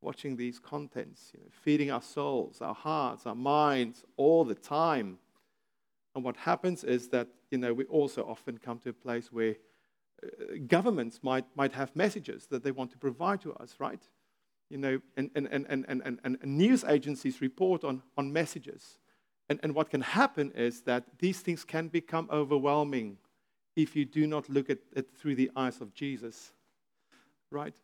watching 0.00 0.36
these 0.36 0.58
contents, 0.58 1.30
you 1.34 1.40
know, 1.40 1.50
feeding 1.50 1.90
our 1.90 2.02
souls, 2.02 2.62
our 2.62 2.74
hearts, 2.74 3.26
our 3.26 3.34
minds 3.34 4.04
all 4.16 4.44
the 4.44 4.54
time. 4.54 5.18
And 6.14 6.24
what 6.24 6.36
happens 6.36 6.84
is 6.84 7.08
that 7.08 7.28
you 7.50 7.58
know, 7.58 7.74
we 7.74 7.84
also 7.84 8.22
often 8.22 8.58
come 8.58 8.78
to 8.80 8.90
a 8.90 8.92
place 8.92 9.32
where 9.32 9.56
uh, 10.22 10.56
governments 10.66 11.20
might, 11.22 11.44
might 11.56 11.72
have 11.72 11.94
messages 11.96 12.46
that 12.46 12.62
they 12.62 12.70
want 12.70 12.90
to 12.92 12.98
provide 12.98 13.40
to 13.42 13.52
us, 13.54 13.74
right? 13.78 14.02
You 14.68 14.78
know, 14.78 15.00
and, 15.16 15.30
and, 15.34 15.48
and, 15.50 15.66
and, 15.68 15.84
and, 15.88 16.20
and 16.24 16.38
news 16.44 16.84
agencies 16.84 17.40
report 17.40 17.82
on, 17.82 18.02
on 18.16 18.32
messages. 18.32 18.98
And, 19.48 19.58
and 19.62 19.74
what 19.74 19.90
can 19.90 20.00
happen 20.00 20.52
is 20.52 20.82
that 20.82 21.04
these 21.18 21.40
things 21.40 21.64
can 21.64 21.88
become 21.88 22.28
overwhelming 22.30 23.18
if 23.74 23.96
you 23.96 24.04
do 24.04 24.26
not 24.26 24.48
look 24.48 24.70
at 24.70 24.78
it 24.94 25.10
through 25.10 25.34
the 25.34 25.50
eyes 25.56 25.80
of 25.80 25.92
Jesus, 25.92 26.52
right? 27.50 27.74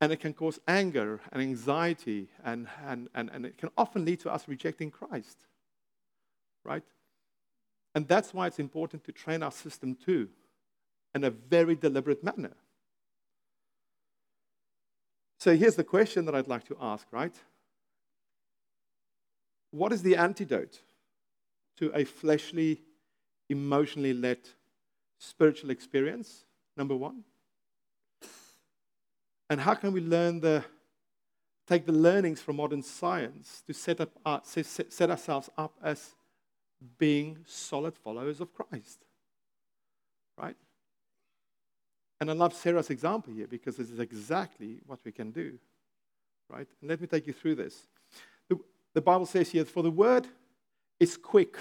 And 0.00 0.12
it 0.12 0.20
can 0.20 0.32
cause 0.32 0.58
anger 0.66 1.20
and 1.30 1.42
anxiety, 1.42 2.28
and, 2.42 2.68
and, 2.86 3.08
and, 3.14 3.30
and 3.30 3.44
it 3.44 3.58
can 3.58 3.68
often 3.76 4.04
lead 4.04 4.20
to 4.20 4.32
us 4.32 4.48
rejecting 4.48 4.90
Christ. 4.90 5.36
Right? 6.64 6.84
And 7.94 8.08
that's 8.08 8.32
why 8.32 8.46
it's 8.46 8.58
important 8.58 9.04
to 9.04 9.12
train 9.12 9.42
our 9.42 9.52
system 9.52 9.94
two 9.94 10.28
in 11.14 11.24
a 11.24 11.30
very 11.30 11.74
deliberate 11.74 12.22
manner. 12.22 12.54
So 15.38 15.56
here's 15.56 15.76
the 15.76 15.84
question 15.84 16.26
that 16.26 16.34
I'd 16.34 16.48
like 16.48 16.64
to 16.64 16.76
ask, 16.80 17.06
right? 17.10 17.34
What 19.70 19.92
is 19.92 20.02
the 20.02 20.16
antidote 20.16 20.80
to 21.78 21.90
a 21.94 22.04
fleshly, 22.04 22.82
emotionally 23.48 24.12
led 24.12 24.38
spiritual 25.18 25.70
experience? 25.70 26.44
Number 26.76 26.94
one. 26.94 27.24
And 29.50 29.60
how 29.60 29.74
can 29.74 29.92
we 29.92 30.00
learn 30.00 30.40
the, 30.40 30.64
take 31.66 31.84
the 31.84 31.92
learnings 31.92 32.40
from 32.40 32.56
modern 32.56 32.82
science 32.82 33.64
to 33.66 33.74
set, 33.74 34.00
up, 34.00 34.46
set, 34.46 34.92
set 34.92 35.10
ourselves 35.10 35.50
up 35.58 35.74
as 35.82 36.14
being 36.98 37.38
solid 37.46 37.96
followers 37.96 38.40
of 38.40 38.54
Christ? 38.54 39.00
Right? 40.38 40.54
And 42.20 42.30
I 42.30 42.34
love 42.34 42.54
Sarah's 42.54 42.90
example 42.90 43.34
here 43.34 43.48
because 43.48 43.76
this 43.76 43.90
is 43.90 43.98
exactly 43.98 44.78
what 44.86 45.00
we 45.04 45.10
can 45.10 45.32
do. 45.32 45.58
Right? 46.48 46.68
And 46.80 46.88
let 46.88 47.00
me 47.00 47.08
take 47.08 47.26
you 47.26 47.32
through 47.32 47.56
this. 47.56 47.88
The, 48.48 48.56
the 48.94 49.00
Bible 49.00 49.26
says 49.26 49.50
here, 49.50 49.64
for 49.64 49.82
the 49.82 49.90
word 49.90 50.28
is 51.00 51.16
quick, 51.16 51.56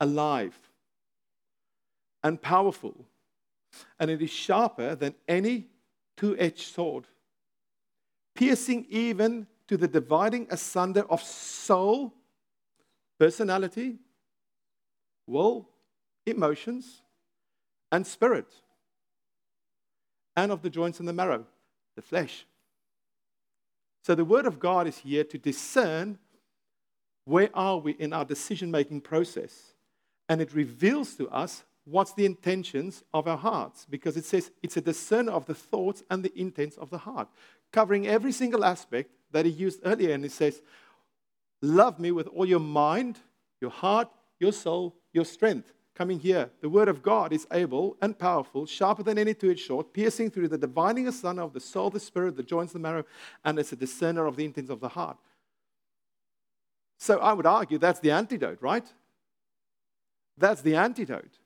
alive, 0.00 0.58
and 2.24 2.42
powerful, 2.42 2.94
and 4.00 4.10
it 4.10 4.20
is 4.20 4.30
sharper 4.30 4.96
than 4.96 5.14
any 5.28 5.68
two 6.18 6.36
edged 6.38 6.74
sword, 6.74 7.06
piercing 8.34 8.86
even 8.90 9.46
to 9.68 9.76
the 9.76 9.88
dividing 9.88 10.46
asunder 10.50 11.04
of 11.08 11.22
soul, 11.22 12.12
personality, 13.18 13.96
will, 15.26 15.68
emotions, 16.26 17.02
and 17.92 18.06
spirit, 18.06 18.52
and 20.36 20.50
of 20.50 20.60
the 20.62 20.70
joints 20.70 20.98
and 20.98 21.08
the 21.08 21.12
marrow, 21.12 21.46
the 21.94 22.02
flesh. 22.02 22.44
So 24.02 24.14
the 24.14 24.24
Word 24.24 24.46
of 24.46 24.58
God 24.58 24.86
is 24.86 24.98
here 24.98 25.24
to 25.24 25.38
discern 25.38 26.18
where 27.24 27.50
are 27.54 27.78
we 27.78 27.92
in 27.92 28.12
our 28.12 28.24
decision 28.24 28.70
making 28.70 29.02
process. 29.02 29.74
And 30.28 30.40
it 30.40 30.54
reveals 30.54 31.14
to 31.16 31.28
us 31.28 31.62
what's 31.90 32.12
the 32.12 32.26
intentions 32.26 33.02
of 33.14 33.26
our 33.26 33.36
hearts 33.36 33.86
because 33.88 34.16
it 34.16 34.24
says 34.24 34.50
it's 34.62 34.76
a 34.76 34.80
discerner 34.80 35.32
of 35.32 35.46
the 35.46 35.54
thoughts 35.54 36.02
and 36.10 36.22
the 36.22 36.38
intents 36.38 36.76
of 36.76 36.90
the 36.90 36.98
heart, 36.98 37.28
covering 37.72 38.06
every 38.06 38.32
single 38.32 38.64
aspect 38.64 39.10
that 39.32 39.46
he 39.46 39.50
used 39.50 39.80
earlier. 39.84 40.12
And 40.14 40.22
he 40.22 40.30
says, 40.30 40.62
Love 41.60 41.98
me 41.98 42.12
with 42.12 42.28
all 42.28 42.46
your 42.46 42.60
mind, 42.60 43.18
your 43.60 43.70
heart, 43.70 44.08
your 44.38 44.52
soul, 44.52 44.94
your 45.12 45.24
strength. 45.24 45.72
Coming 45.94 46.20
here, 46.20 46.50
the 46.60 46.68
word 46.68 46.86
of 46.86 47.02
God 47.02 47.32
is 47.32 47.48
able 47.52 47.96
and 48.00 48.16
powerful, 48.16 48.66
sharper 48.66 49.02
than 49.02 49.18
any 49.18 49.34
two 49.34 49.50
edged 49.50 49.66
sword, 49.66 49.92
piercing 49.92 50.30
through 50.30 50.48
the 50.48 50.58
divining 50.58 51.08
asunder 51.08 51.42
of 51.42 51.52
the 51.52 51.58
soul, 51.58 51.90
the 51.90 51.98
spirit, 51.98 52.36
the 52.36 52.44
joints, 52.44 52.72
the 52.72 52.78
marrow, 52.78 53.04
and 53.44 53.58
it's 53.58 53.72
a 53.72 53.76
discerner 53.76 54.26
of 54.26 54.36
the 54.36 54.44
intents 54.44 54.70
of 54.70 54.78
the 54.78 54.88
heart. 54.88 55.16
So 56.98 57.18
I 57.18 57.32
would 57.32 57.46
argue 57.46 57.78
that's 57.78 57.98
the 57.98 58.12
antidote, 58.12 58.58
right? 58.60 58.86
That's 60.36 60.62
the 60.62 60.76
antidote 60.76 61.38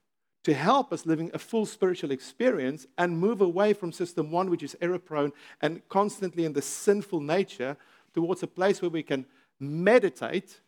to 0.45 0.55
help 0.55 0.93
us 0.93 1.07
living 1.07 1.31
a 1.35 1.39
full 1.39 1.67
spiritual 1.67 2.11
experience 2.11 2.87
and 2.99 3.19
move 3.19 3.41
away 3.41 3.73
from 3.73 3.93
system 3.93 4.31
one, 4.31 4.51
which 4.51 4.63
is 4.63 4.77
error 4.81 4.99
prone 4.99 5.33
and 5.61 5.87
constantly 5.89 6.45
in 6.45 6.53
the 6.53 6.63
sinful 6.63 7.21
nature, 7.21 7.77
towards 8.13 8.43
a 8.43 8.47
place 8.47 8.83
where 8.83 8.91
we 8.91 9.03
can 9.03 9.25
meditate, 9.59 10.61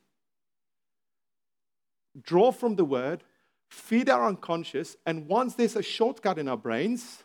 draw 2.23 2.53
from 2.53 2.77
the 2.77 2.85
word, 2.85 3.23
feed 3.69 4.09
our 4.09 4.27
unconscious, 4.27 4.97
and 5.05 5.27
once 5.27 5.55
there's 5.55 5.77
a 5.77 5.83
shortcut 5.83 6.39
in 6.39 6.49
our 6.49 6.57
brains, 6.57 7.25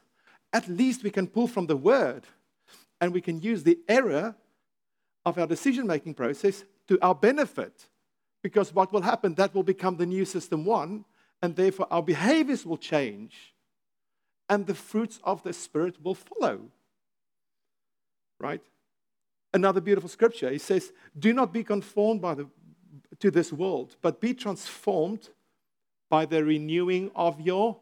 at 0.52 0.68
least 0.68 1.04
we 1.04 1.12
can 1.12 1.28
pull 1.28 1.48
from 1.48 1.68
the 1.68 1.78
word 1.78 2.26
and 3.00 3.14
we 3.14 3.22
can 3.22 3.40
use 3.40 3.64
the 3.64 3.80
error 3.88 4.36
of 5.26 5.38
our 5.38 5.48
decision 5.48 5.86
making 5.86 6.16
process 6.16 6.66
to 6.88 7.00
our 7.02 7.16
benefit. 7.16 7.88
Because 8.42 8.74
what 8.74 8.92
will 8.92 9.02
happen, 9.02 9.36
that 9.36 9.54
will 9.54 9.64
become 9.64 9.98
the 9.98 10.06
new 10.06 10.26
system 10.26 10.66
one, 10.66 11.06
and 11.42 11.56
therefore 11.56 11.88
our 11.92 12.04
behaviors 12.04 12.66
will 12.66 12.78
change 12.78 13.54
and 14.50 14.66
the 14.66 14.76
fruits 14.76 15.20
of 15.24 15.44
the 15.44 15.54
Spirit 15.54 16.04
will 16.04 16.16
follow. 16.16 16.62
Right? 18.40 18.62
Another 19.54 19.82
beautiful 19.82 20.10
scripture. 20.10 20.50
He 20.50 20.58
says, 20.58 20.92
Do 21.18 21.34
not 21.34 21.54
be 21.54 21.64
conformed 21.64 22.22
by 22.22 22.36
the, 22.36 22.48
to 23.20 23.32
this 23.32 23.54
world, 23.54 23.96
but 24.02 24.20
be 24.20 24.34
transformed 24.34 25.30
by 26.10 26.26
the 26.26 26.44
renewing 26.44 27.12
of 27.16 27.40
your 27.40 27.78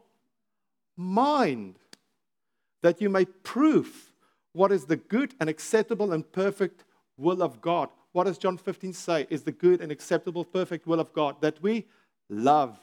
mind, 0.96 1.76
that 2.82 3.00
you 3.00 3.08
may 3.08 3.24
prove 3.24 4.12
what 4.52 4.72
is 4.72 4.84
the 4.84 4.96
good 4.96 5.34
and 5.40 5.48
acceptable 5.48 6.12
and 6.12 6.30
perfect 6.32 6.84
will 7.16 7.42
of 7.42 7.60
God. 7.60 7.88
What 8.12 8.24
does 8.24 8.38
John 8.38 8.58
15 8.58 8.92
say 8.92 9.26
is 9.30 9.42
the 9.42 9.52
good 9.52 9.80
and 9.80 9.92
acceptable, 9.92 10.44
perfect 10.44 10.86
will 10.86 11.00
of 11.00 11.12
God? 11.12 11.40
That 11.40 11.62
we 11.62 11.86
love 12.28 12.78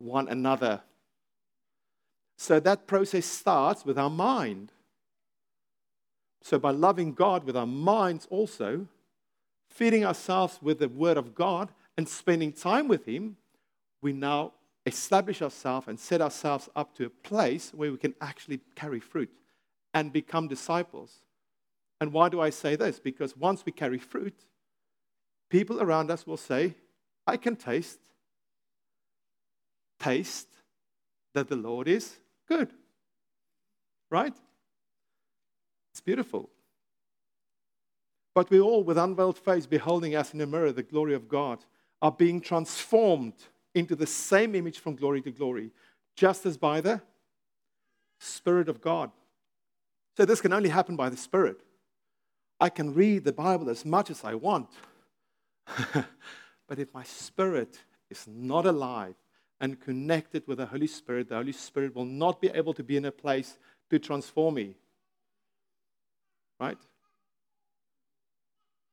one 0.00 0.28
another. 0.28 0.80
So 2.36 2.58
that 2.60 2.86
process 2.86 3.26
starts 3.26 3.84
with 3.84 3.98
our 3.98 4.10
mind. 4.10 4.72
So, 6.42 6.58
by 6.58 6.70
loving 6.70 7.12
God 7.12 7.44
with 7.44 7.54
our 7.54 7.66
minds 7.66 8.26
also, 8.30 8.86
feeding 9.68 10.06
ourselves 10.06 10.58
with 10.62 10.78
the 10.78 10.88
Word 10.88 11.18
of 11.18 11.34
God, 11.34 11.70
and 11.98 12.08
spending 12.08 12.50
time 12.50 12.88
with 12.88 13.04
Him, 13.04 13.36
we 14.00 14.14
now 14.14 14.54
establish 14.86 15.42
ourselves 15.42 15.86
and 15.86 16.00
set 16.00 16.22
ourselves 16.22 16.68
up 16.74 16.94
to 16.94 17.04
a 17.04 17.10
place 17.10 17.72
where 17.74 17.92
we 17.92 17.98
can 17.98 18.14
actually 18.22 18.60
carry 18.74 19.00
fruit 19.00 19.30
and 19.92 20.10
become 20.10 20.48
disciples. 20.48 21.20
And 22.00 22.12
why 22.12 22.30
do 22.30 22.40
I 22.40 22.48
say 22.48 22.74
this? 22.76 22.98
Because 22.98 23.36
once 23.36 23.66
we 23.66 23.72
carry 23.72 23.98
fruit, 23.98 24.46
people 25.50 25.82
around 25.82 26.10
us 26.10 26.26
will 26.26 26.38
say, 26.38 26.74
I 27.26 27.36
can 27.36 27.56
taste, 27.56 27.98
taste 30.00 30.48
that 31.34 31.48
the 31.48 31.56
Lord 31.56 31.86
is 31.86 32.16
good. 32.48 32.72
Right? 34.10 34.34
It's 35.92 36.00
beautiful. 36.00 36.50
But 38.34 38.50
we 38.50 38.60
all, 38.60 38.82
with 38.82 38.98
unveiled 38.98 39.38
face, 39.38 39.66
beholding 39.66 40.14
as 40.14 40.34
in 40.34 40.40
a 40.40 40.46
mirror 40.46 40.72
the 40.72 40.82
glory 40.82 41.14
of 41.14 41.28
God, 41.28 41.64
are 42.00 42.12
being 42.12 42.40
transformed 42.40 43.34
into 43.74 43.94
the 43.94 44.06
same 44.06 44.54
image 44.54 44.78
from 44.78 44.96
glory 44.96 45.20
to 45.22 45.30
glory, 45.30 45.70
just 46.16 46.46
as 46.46 46.56
by 46.56 46.80
the 46.80 47.00
Spirit 48.18 48.68
of 48.68 48.80
God. 48.80 49.10
So, 50.16 50.24
this 50.24 50.40
can 50.40 50.52
only 50.52 50.68
happen 50.68 50.96
by 50.96 51.08
the 51.08 51.16
Spirit. 51.16 51.62
I 52.60 52.68
can 52.68 52.94
read 52.94 53.24
the 53.24 53.32
Bible 53.32 53.70
as 53.70 53.84
much 53.84 54.10
as 54.10 54.22
I 54.24 54.34
want, 54.34 54.68
but 56.66 56.78
if 56.78 56.92
my 56.92 57.02
spirit 57.04 57.78
is 58.10 58.26
not 58.28 58.66
alive 58.66 59.14
and 59.60 59.80
connected 59.80 60.46
with 60.46 60.58
the 60.58 60.66
Holy 60.66 60.86
Spirit, 60.86 61.28
the 61.28 61.36
Holy 61.36 61.52
Spirit 61.52 61.94
will 61.94 62.04
not 62.04 62.40
be 62.40 62.48
able 62.48 62.72
to 62.74 62.82
be 62.82 62.96
in 62.96 63.04
a 63.04 63.12
place 63.12 63.58
to 63.90 63.98
transform 63.98 64.54
me. 64.54 64.74
Right? 66.58 66.78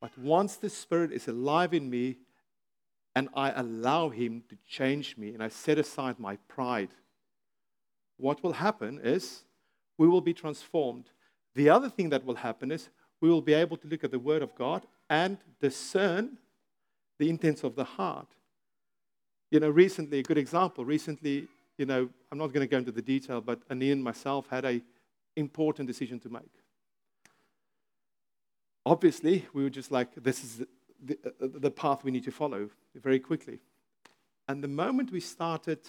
But 0.01 0.17
once 0.17 0.57
the 0.57 0.69
Spirit 0.69 1.11
is 1.11 1.27
alive 1.27 1.73
in 1.73 1.89
me, 1.89 2.17
and 3.15 3.29
I 3.33 3.51
allow 3.51 4.09
Him 4.09 4.43
to 4.49 4.57
change 4.67 5.17
me 5.17 5.33
and 5.33 5.41
I 5.41 5.47
set 5.47 5.79
aside 5.79 6.19
my 6.19 6.35
pride, 6.47 6.89
what 8.17 8.43
will 8.43 8.53
happen 8.53 8.99
is 9.03 9.43
we 9.97 10.07
will 10.07 10.21
be 10.21 10.33
transformed. 10.33 11.09
The 11.55 11.69
other 11.69 11.89
thing 11.89 12.09
that 12.09 12.25
will 12.25 12.35
happen 12.35 12.71
is 12.71 12.89
we 13.19 13.29
will 13.29 13.41
be 13.41 13.53
able 13.53 13.77
to 13.77 13.87
look 13.87 14.03
at 14.03 14.11
the 14.11 14.19
Word 14.19 14.43
of 14.43 14.53
God 14.53 14.85
and 15.09 15.37
discern 15.59 16.37
the 17.17 17.29
intents 17.29 17.63
of 17.63 17.75
the 17.75 17.83
heart. 17.83 18.27
You 19.49 19.61
know, 19.61 19.69
recently, 19.69 20.19
a 20.19 20.23
good 20.23 20.37
example, 20.37 20.83
recently, 20.83 21.47
you 21.77 21.85
know, 21.85 22.09
I'm 22.31 22.37
not 22.37 22.47
going 22.47 22.65
to 22.65 22.67
go 22.67 22.77
into 22.77 22.91
the 22.91 23.01
detail, 23.01 23.39
but 23.39 23.61
Annie 23.69 23.91
and 23.91 24.03
myself 24.03 24.47
had 24.49 24.65
a 24.65 24.81
important 25.37 25.87
decision 25.87 26.19
to 26.21 26.29
make. 26.29 26.51
Obviously, 28.85 29.45
we 29.53 29.63
were 29.63 29.69
just 29.69 29.91
like, 29.91 30.15
this 30.15 30.43
is 30.43 30.65
the, 31.03 31.17
uh, 31.25 31.47
the 31.59 31.71
path 31.71 32.03
we 32.03 32.11
need 32.11 32.23
to 32.23 32.31
follow 32.31 32.69
very 32.95 33.19
quickly. 33.19 33.59
And 34.49 34.63
the 34.63 34.67
moment 34.67 35.11
we 35.11 35.19
started 35.19 35.79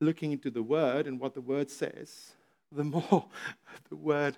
looking 0.00 0.32
into 0.32 0.50
the 0.50 0.62
Word 0.62 1.06
and 1.06 1.18
what 1.18 1.34
the 1.34 1.40
Word 1.40 1.70
says, 1.70 2.32
the 2.70 2.84
more 2.84 3.24
the 3.88 3.96
Word 3.96 4.36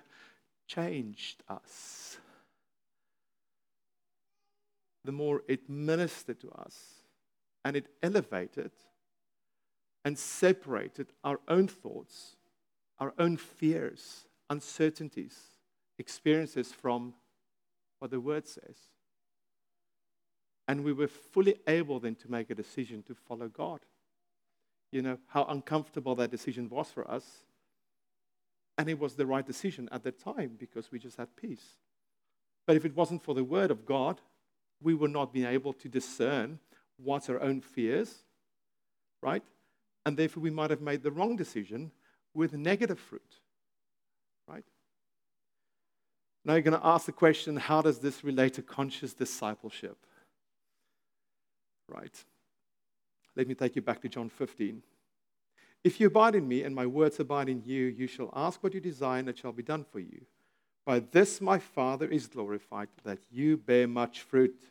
changed 0.67 1.43
us, 1.49 2.17
the 5.03 5.11
more 5.11 5.43
it 5.47 5.69
ministered 5.69 6.39
to 6.39 6.49
us 6.51 7.02
and 7.65 7.75
it 7.75 7.87
elevated 8.01 8.71
and 10.05 10.17
separated 10.17 11.07
our 11.23 11.39
own 11.47 11.67
thoughts, 11.67 12.35
our 12.99 13.13
own 13.17 13.37
fears, 13.37 14.25
uncertainties, 14.49 15.37
experiences 15.97 16.71
from 16.71 17.13
what 17.99 18.11
the 18.11 18.19
Word 18.19 18.47
says. 18.47 18.75
And 20.67 20.83
we 20.83 20.93
were 20.93 21.07
fully 21.07 21.55
able 21.67 21.99
then 21.99 22.15
to 22.15 22.31
make 22.31 22.49
a 22.49 22.55
decision 22.55 23.03
to 23.03 23.15
follow 23.15 23.47
God. 23.47 23.81
You 24.91 25.01
know, 25.01 25.17
how 25.27 25.45
uncomfortable 25.45 26.15
that 26.15 26.31
decision 26.31 26.69
was 26.69 26.89
for 26.89 27.09
us. 27.09 27.25
And 28.77 28.89
it 28.89 28.99
was 28.99 29.15
the 29.15 29.25
right 29.25 29.45
decision 29.45 29.89
at 29.91 30.03
that 30.03 30.19
time 30.19 30.55
because 30.57 30.91
we 30.91 30.99
just 30.99 31.17
had 31.17 31.35
peace. 31.35 31.77
But 32.65 32.75
if 32.75 32.85
it 32.85 32.95
wasn't 32.95 33.23
for 33.23 33.35
the 33.35 33.43
word 33.43 33.71
of 33.71 33.85
God, 33.85 34.21
we 34.81 34.93
would 34.93 35.11
not 35.11 35.33
be 35.33 35.45
able 35.45 35.73
to 35.73 35.89
discern 35.89 36.59
what's 37.03 37.29
our 37.29 37.41
own 37.41 37.61
fears, 37.61 38.23
right? 39.21 39.43
And 40.05 40.17
therefore, 40.17 40.43
we 40.43 40.49
might 40.49 40.69
have 40.69 40.81
made 40.81 41.03
the 41.03 41.11
wrong 41.11 41.35
decision 41.35 41.91
with 42.33 42.53
negative 42.53 42.99
fruit, 42.99 43.39
right? 44.47 44.65
Now, 46.45 46.53
you're 46.53 46.61
going 46.61 46.79
to 46.79 46.85
ask 46.85 47.05
the 47.05 47.11
question 47.11 47.55
how 47.55 47.81
does 47.81 47.99
this 47.99 48.23
relate 48.23 48.55
to 48.55 48.61
conscious 48.61 49.13
discipleship? 49.13 49.97
right? 51.93 52.23
Let 53.35 53.47
me 53.47 53.55
take 53.55 53.75
you 53.75 53.81
back 53.81 54.01
to 54.01 54.09
John 54.09 54.29
15. 54.29 54.81
If 55.83 55.99
you 55.99 56.07
abide 56.07 56.35
in 56.35 56.47
me 56.47 56.63
and 56.63 56.73
my 56.73 56.85
words 56.85 57.19
abide 57.19 57.49
in 57.49 57.61
you, 57.65 57.85
you 57.85 58.07
shall 58.07 58.31
ask 58.35 58.63
what 58.63 58.73
you 58.73 58.79
desire 58.79 59.19
and 59.19 59.29
it 59.29 59.37
shall 59.37 59.51
be 59.51 59.63
done 59.63 59.85
for 59.91 59.99
you. 59.99 60.21
By 60.85 60.99
this 60.99 61.41
my 61.41 61.59
Father 61.59 62.07
is 62.07 62.27
glorified, 62.27 62.89
that 63.03 63.19
you 63.31 63.57
bear 63.57 63.87
much 63.87 64.21
fruit, 64.21 64.61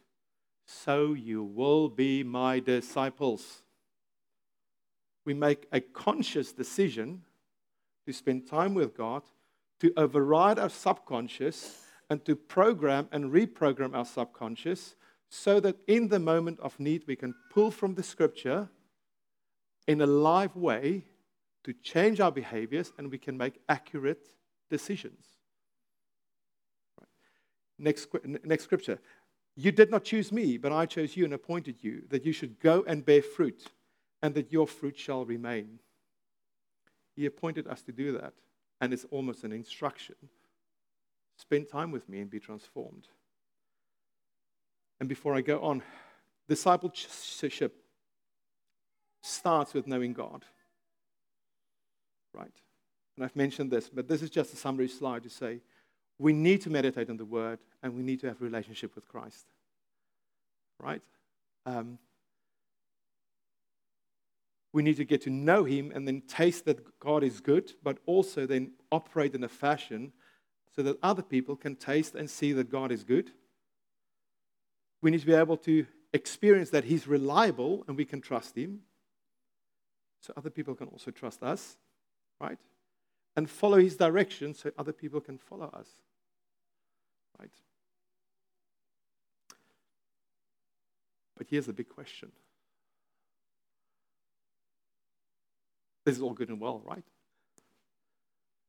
so 0.67 1.13
you 1.13 1.43
will 1.43 1.89
be 1.89 2.23
my 2.23 2.61
disciples. 2.61 3.63
We 5.25 5.35
make 5.35 5.67
a 5.73 5.81
conscious 5.81 6.53
decision 6.53 7.23
to 8.07 8.13
spend 8.13 8.47
time 8.47 8.75
with 8.75 8.97
God, 8.97 9.23
to 9.81 9.93
override 9.97 10.59
our 10.59 10.69
subconscious, 10.69 11.83
and 12.11 12.25
to 12.25 12.37
program 12.37 13.09
and 13.13 13.33
reprogram 13.33 13.95
our 13.95 14.05
subconscious 14.05 14.97
so 15.31 15.61
that 15.61 15.77
in 15.87 16.09
the 16.09 16.19
moment 16.19 16.61
of 16.61 16.79
need 16.79 17.05
we 17.07 17.17
can 17.17 17.35
pull 17.51 17.71
from 17.71 17.95
the 17.95 18.03
scripture 18.03 18.69
in 19.87 20.01
a 20.03 20.07
live 20.07 20.55
way 20.55 21.05
to 21.65 21.73
change 21.73 22.21
our 22.21 22.31
behaviors 22.31 22.93
and 22.99 23.11
we 23.11 23.19
can 23.19 23.37
make 23.37 23.55
accurate 23.69 24.29
decisions. 24.69 25.25
Next, 27.79 28.09
next 28.45 28.65
scripture. 28.65 28.99
You 29.55 29.71
did 29.71 29.91
not 29.91 30.05
choose 30.05 30.33
me, 30.33 30.57
but 30.57 30.73
I 30.73 30.87
chose 30.87 31.17
you 31.17 31.25
and 31.25 31.35
appointed 31.35 31.77
you 31.83 32.03
that 32.09 32.25
you 32.25 32.33
should 32.33 32.59
go 32.59 32.85
and 32.87 33.05
bear 33.05 33.23
fruit 33.23 33.67
and 34.23 34.35
that 34.35 34.53
your 34.53 34.67
fruit 34.67 34.99
shall 34.99 35.25
remain. 35.25 35.79
He 37.15 37.27
appointed 37.27 37.67
us 37.67 37.83
to 37.83 37.93
do 37.93 38.13
that, 38.19 38.33
and 38.81 38.93
it's 38.93 39.05
almost 39.11 39.45
an 39.45 39.53
instruction. 39.53 40.15
Spend 41.37 41.69
time 41.69 41.91
with 41.91 42.09
me 42.09 42.21
and 42.21 42.31
be 42.31 42.41
transformed. 42.41 43.09
And 45.01 45.09
before 45.09 45.35
I 45.35 45.41
go 45.41 45.61
on, 45.61 45.83
discipleship 46.49 47.75
starts 49.21 49.75
with 49.75 49.87
knowing 49.87 50.13
God. 50.13 50.45
Right? 52.33 52.53
And 53.17 53.25
I've 53.25 53.37
mentioned 53.37 53.71
this, 53.71 53.91
but 53.91 54.09
this 54.09 54.23
is 54.23 54.31
just 54.31 54.55
a 54.55 54.57
summary 54.57 54.89
slide 54.89 55.25
to 55.25 55.31
say 55.31 55.61
we 56.23 56.33
need 56.33 56.63
to 56.63 56.71
meditate 56.71 57.11
on 57.11 57.17
the 57.17 57.25
Word 57.25 57.59
and 57.83 57.95
we 57.95 58.03
need 58.03 58.21
to 58.21 58.29
have 58.29 58.41
a 58.41 58.45
relationship 58.45 58.95
with 58.95 59.09
Christ. 59.09 59.47
Right? 60.79 61.03
Um, 61.67 61.99
we 64.73 64.83
need 64.83 64.97
to 64.97 65.05
get 65.05 65.23
to 65.23 65.31
know 65.31 65.65
Him 65.65 65.91
and 65.95 66.07
then 66.07 66.23
taste 66.23 66.65
that 66.65 66.99
God 67.01 67.25
is 67.25 67.41
good, 67.41 67.73
but 67.83 67.99
also 68.07 68.47
then 68.47 68.73
operate 68.91 69.35
in 69.35 69.45
a 69.45 69.49
fashion 69.49 70.13
so 70.75 70.83
that 70.83 70.97
other 71.03 71.23
people 71.23 71.57
can 71.57 71.77
taste 71.77 72.15
and 72.15 72.31
see 72.31 72.53
that 72.53 72.71
God 72.71 72.91
is 72.91 73.05
good 73.05 73.33
We 75.03 75.11
need 75.11 75.21
to 75.21 75.27
be 75.27 75.35
able 75.35 75.57
to 75.59 75.85
experience 76.13 76.71
that 76.71 76.85
He's 76.85 77.07
reliable 77.09 77.85
and 77.89 77.97
we 77.97 78.05
can 78.05 78.21
trust 78.21 78.57
Him. 78.57 78.83
So 80.21 80.33
other 80.37 80.51
people 80.51 80.77
can 80.77 80.87
also 80.87 81.11
trust 81.11 81.43
us, 81.43 81.77
right? 82.41 82.59
And 83.35 83.51
follow 83.51 83.79
His 83.79 83.97
direction 83.97 84.55
so 84.55 84.71
other 84.79 84.93
people 84.93 85.21
can 85.21 85.39
follow 85.39 85.67
us, 85.67 85.89
right? 87.39 87.51
But 91.37 91.47
here's 91.49 91.67
the 91.67 91.73
big 91.73 91.89
question 91.89 92.31
this 96.05 96.17
is 96.17 96.23
all 96.23 96.33
good 96.33 96.49
and 96.49 96.61
well, 96.61 96.83
right? 96.85 97.05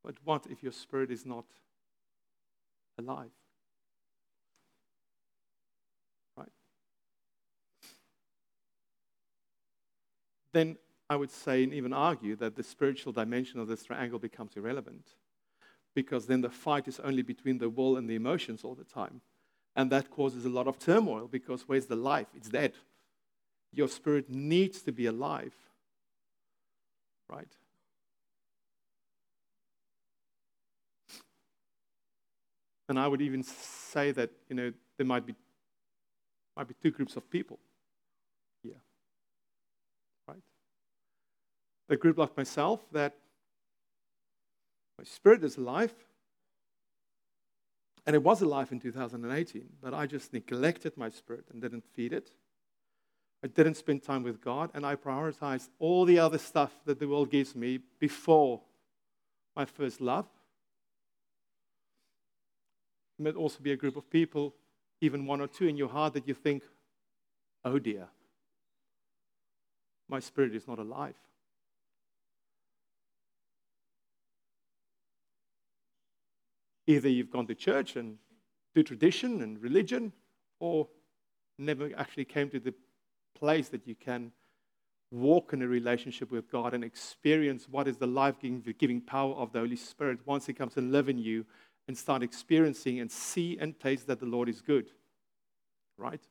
But 0.04 0.16
what 0.24 0.46
if 0.50 0.62
your 0.62 0.72
spirit 0.72 1.10
is 1.10 1.24
not 1.24 1.46
alive? 2.98 3.30
Right? 6.36 6.52
Then 10.52 10.76
I 11.10 11.16
would 11.16 11.30
say 11.30 11.64
and 11.64 11.72
even 11.72 11.92
argue 11.92 12.36
that 12.36 12.54
the 12.54 12.62
spiritual 12.62 13.12
dimension 13.12 13.60
of 13.60 13.66
this 13.66 13.84
triangle 13.84 14.18
becomes 14.18 14.56
irrelevant 14.56 15.08
because 15.94 16.26
then 16.26 16.40
the 16.40 16.50
fight 16.50 16.88
is 16.88 17.00
only 17.00 17.22
between 17.22 17.58
the 17.58 17.68
will 17.68 17.96
and 17.96 18.08
the 18.08 18.14
emotions 18.14 18.64
all 18.64 18.74
the 18.74 18.84
time. 18.84 19.20
And 19.76 19.90
that 19.90 20.10
causes 20.10 20.44
a 20.44 20.48
lot 20.48 20.66
of 20.66 20.78
turmoil 20.78 21.28
because 21.28 21.68
where's 21.68 21.86
the 21.86 21.96
life? 21.96 22.28
It's 22.34 22.48
dead. 22.48 22.74
Your 23.72 23.88
spirit 23.88 24.30
needs 24.30 24.82
to 24.82 24.92
be 24.92 25.06
alive. 25.06 25.54
Right? 27.28 27.48
And 32.88 32.98
I 32.98 33.08
would 33.08 33.22
even 33.22 33.42
say 33.42 34.12
that, 34.12 34.30
you 34.48 34.54
know, 34.54 34.72
there 34.96 35.06
might 35.06 35.26
be, 35.26 35.34
might 36.56 36.68
be 36.68 36.74
two 36.82 36.90
groups 36.90 37.16
of 37.16 37.28
people 37.30 37.58
here. 38.62 38.80
Right? 40.28 40.42
A 41.88 41.96
group 41.96 42.18
like 42.18 42.36
myself 42.36 42.80
that 42.92 43.16
my 44.98 45.04
spirit 45.04 45.42
is 45.44 45.56
alive, 45.56 45.94
and 48.06 48.14
it 48.14 48.22
was 48.22 48.42
alive 48.42 48.70
in 48.70 48.80
2018, 48.80 49.64
but 49.82 49.94
I 49.94 50.06
just 50.06 50.32
neglected 50.32 50.96
my 50.96 51.08
spirit 51.08 51.46
and 51.50 51.60
didn't 51.60 51.84
feed 51.94 52.12
it. 52.12 52.30
I 53.42 53.48
didn't 53.48 53.74
spend 53.74 54.02
time 54.02 54.22
with 54.22 54.40
God, 54.40 54.70
and 54.74 54.86
I 54.86 54.96
prioritized 54.96 55.68
all 55.78 56.04
the 56.04 56.18
other 56.18 56.38
stuff 56.38 56.72
that 56.86 56.98
the 56.98 57.08
world 57.08 57.30
gives 57.30 57.54
me 57.54 57.78
before 57.98 58.60
my 59.54 59.64
first 59.64 60.00
love. 60.00 60.26
It 63.18 63.22
might 63.22 63.36
also 63.36 63.60
be 63.60 63.72
a 63.72 63.76
group 63.76 63.96
of 63.96 64.10
people, 64.10 64.54
even 65.00 65.26
one 65.26 65.40
or 65.40 65.46
two 65.46 65.66
in 65.66 65.76
your 65.76 65.88
heart, 65.88 66.14
that 66.14 66.26
you 66.26 66.34
think, 66.34 66.62
oh 67.64 67.78
dear, 67.78 68.08
my 70.08 70.20
spirit 70.20 70.54
is 70.54 70.66
not 70.66 70.78
alive. 70.78 71.16
Either 76.86 77.08
you've 77.08 77.30
gone 77.30 77.46
to 77.46 77.54
church 77.54 77.96
and 77.96 78.18
do 78.74 78.82
tradition 78.82 79.42
and 79.42 79.60
religion, 79.62 80.12
or 80.60 80.88
never 81.58 81.90
actually 81.96 82.24
came 82.24 82.50
to 82.50 82.60
the 82.60 82.74
place 83.38 83.68
that 83.68 83.86
you 83.86 83.94
can 83.94 84.32
walk 85.10 85.52
in 85.52 85.62
a 85.62 85.68
relationship 85.68 86.30
with 86.30 86.50
God 86.50 86.74
and 86.74 86.82
experience 86.82 87.68
what 87.68 87.86
is 87.86 87.96
the 87.96 88.06
life 88.06 88.36
giving 88.78 89.00
power 89.00 89.34
of 89.34 89.52
the 89.52 89.60
Holy 89.60 89.76
Spirit 89.76 90.18
once 90.26 90.46
He 90.46 90.52
comes 90.52 90.76
and 90.76 90.90
live 90.90 91.08
in 91.08 91.18
you 91.18 91.46
and 91.86 91.96
start 91.96 92.22
experiencing 92.22 93.00
and 93.00 93.10
see 93.10 93.56
and 93.60 93.78
taste 93.78 94.06
that 94.06 94.18
the 94.18 94.26
Lord 94.26 94.48
is 94.48 94.60
good. 94.60 94.90
Right? 95.96 96.22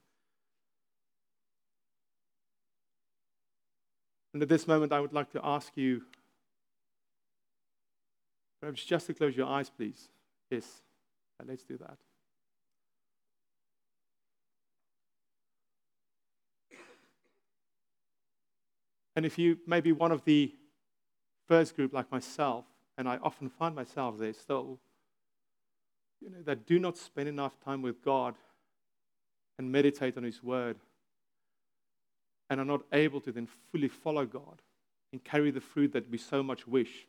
And 4.34 4.42
at 4.42 4.50
this 4.50 4.68
moment, 4.68 4.92
I 4.92 5.00
would 5.00 5.14
like 5.14 5.32
to 5.34 5.42
ask 5.44 5.72
you, 5.76 6.02
perhaps 8.60 8.84
just 8.84 9.08
to 9.08 9.14
close 9.14 9.38
your 9.38 9.48
eyes, 9.48 9.70
please. 9.70 10.10
Yes, 10.54 10.84
let's 11.44 11.64
do 11.64 11.78
that. 11.78 11.98
And 19.16 19.26
if 19.26 19.40
you 19.40 19.58
maybe 19.66 19.92
one 19.92 20.12
of 20.12 20.24
the 20.26 20.54
first 21.48 21.76
group 21.76 21.92
like 21.92 22.12
myself, 22.12 22.66
and 23.00 23.10
I 23.10 23.18
often 23.24 23.50
find 23.50 23.74
myself 23.76 24.20
there 24.20 24.32
still, 24.34 24.78
you 26.22 26.30
know, 26.30 26.44
that 26.46 26.68
do 26.68 26.78
not 26.78 27.00
spend 27.00 27.28
enough 27.28 27.60
time 27.66 27.82
with 27.82 28.04
God 28.04 28.36
and 29.58 29.72
meditate 29.72 30.18
on 30.18 30.24
His 30.24 30.44
Word, 30.44 30.78
and 32.52 32.60
are 32.60 32.66
not 32.66 32.84
able 32.92 33.22
to 33.22 33.32
then 33.32 33.48
fully 33.72 33.88
follow 33.88 34.28
God 34.28 34.62
and 35.12 35.24
carry 35.24 35.50
the 35.50 35.62
fruit 35.62 35.94
that 35.94 36.12
we 36.12 36.20
so 36.20 36.44
much 36.44 36.68
wish. 36.68 37.08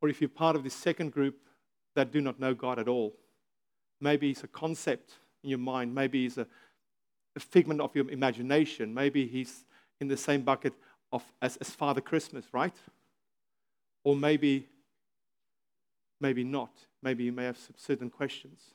Or 0.00 0.08
if 0.08 0.20
you're 0.20 0.28
part 0.28 0.56
of 0.56 0.64
the 0.64 0.70
second 0.70 1.12
group 1.12 1.38
that 1.94 2.12
do 2.12 2.20
not 2.20 2.38
know 2.38 2.54
God 2.54 2.78
at 2.78 2.88
all, 2.88 3.14
maybe 4.00 4.30
it's 4.30 4.44
a 4.44 4.48
concept 4.48 5.12
in 5.42 5.50
your 5.50 5.58
mind, 5.58 5.94
maybe 5.94 6.26
it's 6.26 6.38
a 6.38 6.46
a 7.36 7.40
figment 7.40 7.80
of 7.80 7.94
your 7.94 8.10
imagination. 8.10 8.92
Maybe 8.92 9.26
he's 9.26 9.64
in 10.00 10.08
the 10.08 10.16
same 10.16 10.42
bucket 10.42 10.72
of, 11.12 11.22
as, 11.40 11.56
as 11.58 11.70
Father 11.70 12.00
Christmas, 12.00 12.46
right? 12.52 12.74
Or 14.02 14.16
maybe, 14.16 14.66
maybe 16.20 16.42
not. 16.42 16.72
Maybe 17.02 17.24
you 17.24 17.32
may 17.32 17.44
have 17.44 17.58
certain 17.76 18.10
questions. 18.10 18.74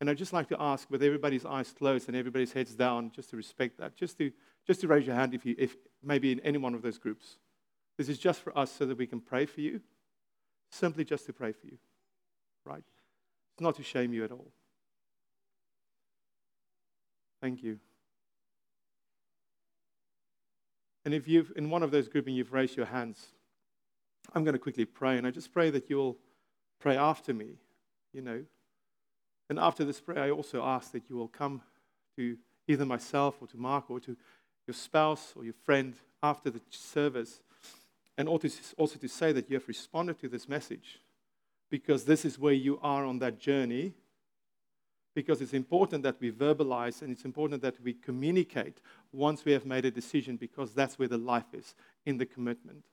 And 0.00 0.08
I'd 0.08 0.18
just 0.18 0.32
like 0.32 0.48
to 0.50 0.56
ask, 0.60 0.88
with 0.90 1.02
everybody's 1.02 1.44
eyes 1.44 1.72
closed 1.72 2.08
and 2.08 2.16
everybody's 2.16 2.52
heads 2.52 2.74
down, 2.74 3.10
just 3.10 3.30
to 3.30 3.36
respect 3.36 3.78
that, 3.78 3.96
just 3.96 4.18
to, 4.18 4.30
just 4.66 4.80
to 4.82 4.88
raise 4.88 5.06
your 5.06 5.16
hand 5.16 5.34
if 5.34 5.44
you, 5.44 5.56
if 5.58 5.76
maybe 6.02 6.32
in 6.32 6.40
any 6.40 6.58
one 6.58 6.74
of 6.74 6.82
those 6.82 6.98
groups. 6.98 7.38
This 7.98 8.08
is 8.08 8.18
just 8.18 8.40
for 8.40 8.56
us 8.56 8.70
so 8.70 8.86
that 8.86 8.98
we 8.98 9.06
can 9.06 9.20
pray 9.20 9.46
for 9.46 9.60
you. 9.62 9.80
Simply 10.76 11.04
just 11.04 11.24
to 11.24 11.32
pray 11.32 11.52
for 11.52 11.66
you, 11.66 11.78
right? 12.66 12.84
It's 13.54 13.62
not 13.62 13.76
to 13.76 13.82
shame 13.82 14.12
you 14.12 14.24
at 14.24 14.30
all. 14.30 14.52
Thank 17.40 17.62
you. 17.62 17.78
And 21.06 21.14
if 21.14 21.26
you've, 21.26 21.50
in 21.56 21.70
one 21.70 21.82
of 21.82 21.92
those 21.92 22.08
grouping, 22.08 22.34
you've 22.34 22.52
raised 22.52 22.76
your 22.76 22.84
hands, 22.84 23.28
I'm 24.34 24.44
going 24.44 24.52
to 24.52 24.58
quickly 24.58 24.84
pray. 24.84 25.16
And 25.16 25.26
I 25.26 25.30
just 25.30 25.50
pray 25.50 25.70
that 25.70 25.88
you'll 25.88 26.18
pray 26.78 26.98
after 26.98 27.32
me, 27.32 27.54
you 28.12 28.20
know. 28.20 28.44
And 29.48 29.58
after 29.58 29.82
this 29.82 30.00
prayer, 30.00 30.24
I 30.24 30.30
also 30.30 30.62
ask 30.62 30.92
that 30.92 31.04
you 31.08 31.16
will 31.16 31.28
come 31.28 31.62
to 32.18 32.36
either 32.68 32.84
myself 32.84 33.36
or 33.40 33.46
to 33.48 33.56
Mark 33.56 33.90
or 33.90 33.98
to 34.00 34.14
your 34.66 34.74
spouse 34.74 35.32
or 35.36 35.44
your 35.44 35.54
friend 35.64 35.94
after 36.22 36.50
the 36.50 36.60
service. 36.68 37.40
And 38.18 38.28
also 38.28 38.48
to 38.98 39.08
say 39.08 39.32
that 39.32 39.50
you 39.50 39.56
have 39.56 39.68
responded 39.68 40.18
to 40.20 40.28
this 40.28 40.48
message 40.48 41.00
because 41.70 42.04
this 42.04 42.24
is 42.24 42.38
where 42.38 42.52
you 42.52 42.78
are 42.82 43.04
on 43.04 43.18
that 43.18 43.38
journey 43.38 43.92
because 45.16 45.40
it's 45.40 45.54
important 45.54 46.02
that 46.02 46.20
we 46.20 46.30
verbalize 46.30 47.00
and 47.00 47.10
it's 47.10 47.24
important 47.24 47.62
that 47.62 47.80
we 47.82 47.94
communicate 47.94 48.82
once 49.12 49.46
we 49.46 49.52
have 49.52 49.64
made 49.64 49.86
a 49.86 49.90
decision 49.90 50.36
because 50.36 50.74
that's 50.74 50.98
where 50.98 51.08
the 51.08 51.16
life 51.16 51.54
is 51.54 51.74
in 52.04 52.18
the 52.18 52.26
commitment. 52.26 52.84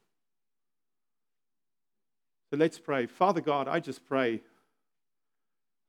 So 2.49 2.55
let's 2.55 2.79
pray. 2.79 3.07
Father 3.07 3.41
God, 3.41 3.67
I 3.67 3.81
just 3.81 4.05
pray. 4.05 4.41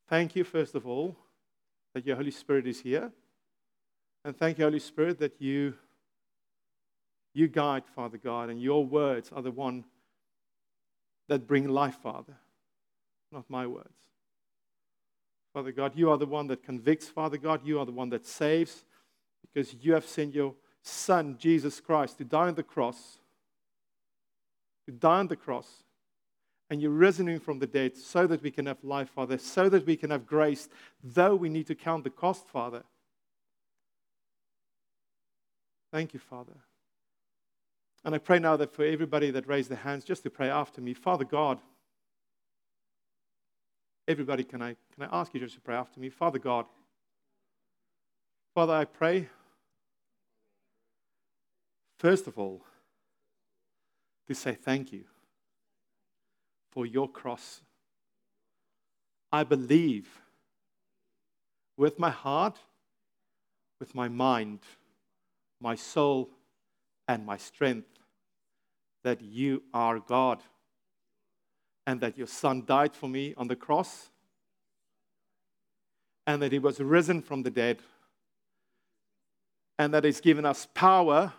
Thank 0.09 0.35
you, 0.35 0.43
first 0.43 0.75
of 0.75 0.87
all, 0.87 1.17
that 1.95 2.05
your 2.05 2.17
Holy 2.17 2.33
Spirit 2.33 2.67
is 2.67 2.81
here. 2.81 3.13
And 4.25 4.37
thank 4.37 4.59
you, 4.59 4.65
Holy 4.65 4.81
Spirit, 4.81 5.21
that 5.21 5.41
you, 5.41 5.75
you 7.35 7.49
guide, 7.49 7.85
Father 7.95 8.17
God, 8.19 8.49
and 8.49 8.63
your 8.63 8.87
words 8.87 9.31
are 9.35 9.43
the 9.43 9.51
one 9.51 9.85
that 11.29 11.47
bring 11.47 11.69
life, 11.69 11.97
Father, 12.03 12.37
not 13.33 13.45
my 13.49 13.67
words. 13.67 13.89
Father 15.55 15.71
God. 15.71 15.93
You 15.95 16.11
are 16.11 16.19
the 16.19 16.27
one 16.27 16.49
that 16.49 16.65
convicts, 16.65 17.09
Father 17.09 17.39
God. 17.39 17.61
You 17.65 17.79
are 17.79 17.87
the 17.87 17.93
one 17.93 18.11
that 18.11 18.27
saves 18.27 18.85
because 19.41 19.73
you 19.81 19.95
have 19.95 20.05
sent 20.05 20.35
your 20.35 20.55
Son, 20.83 21.37
Jesus 21.39 21.81
Christ, 21.81 22.19
to 22.19 22.25
die 22.25 22.49
on 22.49 22.57
the 22.57 22.63
cross, 22.63 23.19
to 24.87 24.93
die 24.93 25.21
on 25.21 25.29
the 25.29 25.37
cross, 25.37 25.85
and 26.69 26.83
you're 26.83 26.91
risen 26.91 27.39
from 27.39 27.59
the 27.61 27.67
dead 27.67 27.97
so 27.97 28.27
that 28.27 28.43
we 28.43 28.51
can 28.51 28.67
have 28.67 28.83
life, 28.83 29.09
Father, 29.11 29.39
so 29.39 29.69
that 29.69 29.87
we 29.87 29.97
can 29.97 30.11
have 30.11 30.27
grace, 30.27 30.69
though 31.03 31.37
we 31.37 31.49
need 31.49 31.69
to 31.69 31.75
count 31.75 32.05
the 32.05 32.11
cost, 32.11 32.49
Father. 32.49 32.83
Thank 35.93 36.13
you, 36.13 36.21
Father. 36.21 36.57
And 38.05 38.15
I 38.15 38.19
pray 38.19 38.39
now 38.39 38.57
that 38.57 38.73
for 38.73 38.85
everybody 38.85 39.31
that 39.31 39.49
raised 39.49 39.71
their 39.71 39.79
hands, 39.79 40.05
just 40.05 40.23
to 40.25 40.31
pray 40.31 40.51
after 40.51 40.81
me, 40.81 40.93
Father 40.93 41.25
God. 41.25 41.61
Everybody, 44.07 44.45
can 44.45 44.61
I, 44.61 44.77
can 44.95 45.09
I 45.09 45.21
ask 45.21 45.33
you 45.33 45.41
just 45.41 45.55
to 45.55 45.61
pray 45.63 45.75
after 45.75 45.99
me? 45.99 46.11
Father 46.11 46.39
God, 46.39 46.67
Father, 48.55 48.75
I 48.75 48.85
pray, 48.85 49.29
first 51.99 52.27
of 52.27 52.39
all, 52.39 52.63
to 54.29 54.35
say 54.35 54.55
thank 54.55 54.93
you 54.93 55.05
for 56.71 56.85
your 56.85 57.09
cross. 57.09 57.63
I 59.33 59.43
believe 59.43 60.21
with 61.77 61.99
my 61.99 62.11
heart, 62.11 62.59
with 63.81 63.95
my 63.95 64.09
mind, 64.09 64.61
my 65.61 65.75
soul, 65.75 66.31
and 67.09 67.25
my 67.25 67.37
strength 67.37 67.94
that 69.05 69.21
you 69.21 69.63
are 69.73 70.01
God 70.01 70.43
and 71.87 72.01
that 72.01 72.19
your 72.19 72.27
Son 72.27 72.65
died 72.67 72.95
for 72.95 73.09
me 73.09 73.35
on 73.37 73.47
the 73.47 73.57
cross 73.57 74.11
and 76.27 76.41
that 76.43 76.53
he 76.53 76.59
was 76.59 76.81
risen 76.81 77.21
from 77.21 77.43
the 77.43 77.51
dead 77.51 77.79
and 79.79 79.93
that 79.93 80.05
he's 80.05 80.21
given 80.21 80.47
us 80.47 80.67
power 80.75 81.33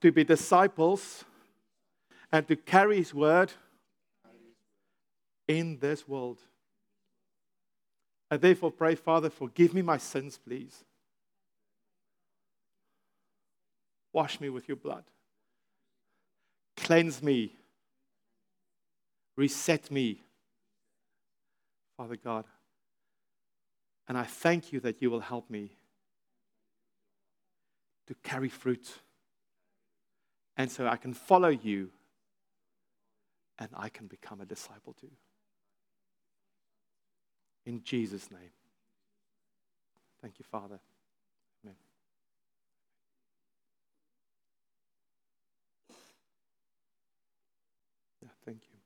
to 0.00 0.12
be 0.12 0.22
disciples 0.22 1.24
and 2.30 2.46
to 2.46 2.56
carry 2.56 2.98
his 2.98 3.12
word 3.12 3.52
in 5.48 5.78
this 5.80 6.06
world. 6.06 6.38
I 8.30 8.36
therefore 8.36 8.70
pray, 8.70 8.94
Father, 8.94 9.30
forgive 9.30 9.74
me 9.74 9.82
my 9.82 9.96
sins, 9.96 10.38
please. 10.38 10.84
Wash 14.12 14.40
me 14.40 14.48
with 14.48 14.68
your 14.68 14.76
blood. 14.76 15.04
Cleanse 16.84 17.22
me. 17.22 17.56
Reset 19.36 19.90
me, 19.90 20.22
Father 21.96 22.16
God. 22.16 22.44
And 24.06 24.16
I 24.16 24.24
thank 24.24 24.72
you 24.72 24.80
that 24.80 25.00
you 25.00 25.10
will 25.10 25.20
help 25.20 25.50
me 25.50 25.72
to 28.06 28.14
carry 28.22 28.48
fruit. 28.48 28.86
And 30.56 30.70
so 30.70 30.86
I 30.86 30.96
can 30.96 31.14
follow 31.14 31.48
you 31.48 31.90
and 33.58 33.70
I 33.74 33.88
can 33.88 34.06
become 34.06 34.40
a 34.40 34.46
disciple 34.46 34.92
too. 34.92 35.10
In 37.66 37.82
Jesus' 37.82 38.30
name. 38.30 38.52
Thank 40.20 40.38
you, 40.38 40.44
Father. 40.50 40.78
Amen. 41.64 41.76
Yeah, 48.22 48.28
thank 48.44 48.58
you. 48.70 48.78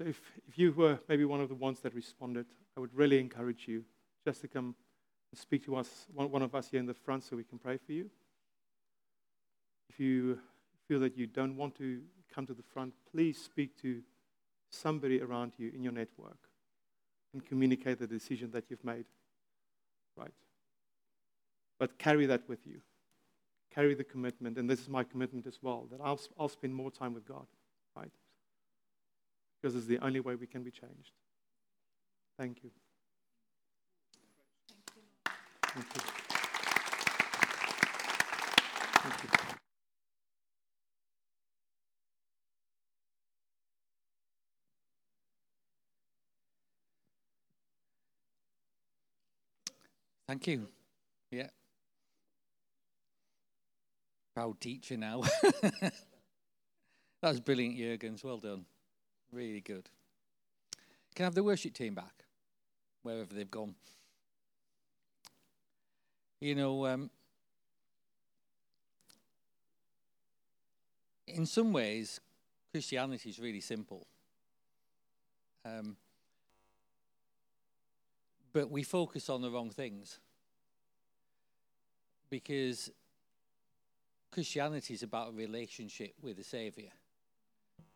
So, 0.00 0.06
if, 0.06 0.22
if 0.48 0.58
you 0.58 0.72
were 0.72 0.98
maybe 1.10 1.26
one 1.26 1.42
of 1.42 1.50
the 1.50 1.54
ones 1.54 1.80
that 1.80 1.94
responded, 1.94 2.46
I 2.74 2.80
would 2.80 2.94
really 2.94 3.20
encourage 3.20 3.68
you 3.68 3.84
just 4.24 4.40
to 4.40 4.48
come 4.48 4.74
and 5.30 5.38
speak 5.38 5.62
to 5.66 5.76
us, 5.76 6.06
one, 6.14 6.30
one 6.30 6.40
of 6.40 6.54
us 6.54 6.68
here 6.70 6.80
in 6.80 6.86
the 6.86 6.94
front, 6.94 7.22
so 7.22 7.36
we 7.36 7.44
can 7.44 7.58
pray 7.58 7.76
for 7.76 7.92
you. 7.92 8.08
If 9.90 10.00
you 10.00 10.38
feel 10.88 11.00
that 11.00 11.18
you 11.18 11.26
don't 11.26 11.54
want 11.54 11.74
to 11.76 12.00
come 12.34 12.46
to 12.46 12.54
the 12.54 12.62
front, 12.62 12.94
please 13.12 13.36
speak 13.36 13.76
to 13.82 14.00
somebody 14.70 15.20
around 15.20 15.52
you 15.58 15.70
in 15.74 15.84
your 15.84 15.92
network 15.92 16.48
and 17.34 17.44
communicate 17.44 17.98
the 17.98 18.06
decision 18.06 18.52
that 18.52 18.70
you've 18.70 18.82
made. 18.82 19.04
Right? 20.16 20.32
But 21.78 21.98
carry 21.98 22.24
that 22.24 22.48
with 22.48 22.66
you. 22.66 22.80
Carry 23.74 23.92
the 23.92 24.04
commitment, 24.04 24.56
and 24.56 24.70
this 24.70 24.80
is 24.80 24.88
my 24.88 25.04
commitment 25.04 25.46
as 25.46 25.58
well, 25.60 25.88
that 25.92 26.00
I'll, 26.02 26.20
I'll 26.38 26.48
spend 26.48 26.74
more 26.74 26.90
time 26.90 27.12
with 27.12 27.26
God. 27.26 27.44
Because 29.60 29.76
it's 29.76 29.86
the 29.86 29.98
only 29.98 30.20
way 30.20 30.34
we 30.36 30.46
can 30.46 30.62
be 30.62 30.70
changed. 30.70 31.12
Thank 32.38 32.64
you. 32.64 32.70
Thank 35.62 35.84
you. 35.94 36.00
Thank 39.02 39.22
you. 39.24 39.30
Thank 50.26 50.46
you. 50.46 50.68
Yeah. 51.30 51.48
Proud 54.34 54.60
teacher 54.60 54.96
now. 54.96 55.22
that 55.52 55.92
was 57.20 57.40
brilliant, 57.40 57.76
Jurgens. 57.76 58.24
Well 58.24 58.38
done. 58.38 58.64
Really 59.32 59.60
good. 59.60 59.88
Can 61.14 61.24
I 61.24 61.26
have 61.26 61.34
the 61.34 61.44
worship 61.44 61.74
team 61.74 61.94
back? 61.94 62.24
Wherever 63.02 63.32
they've 63.32 63.50
gone. 63.50 63.74
You 66.40 66.54
know, 66.54 66.86
um, 66.86 67.10
in 71.26 71.46
some 71.46 71.72
ways, 71.72 72.20
Christianity 72.72 73.30
is 73.30 73.38
really 73.38 73.60
simple. 73.60 74.06
Um, 75.64 75.96
but 78.52 78.70
we 78.70 78.82
focus 78.82 79.28
on 79.28 79.42
the 79.42 79.50
wrong 79.50 79.70
things 79.70 80.18
because 82.30 82.90
Christianity 84.30 84.94
is 84.94 85.02
about 85.02 85.28
a 85.28 85.32
relationship 85.32 86.14
with 86.22 86.36
the 86.36 86.44
Savior 86.44 86.90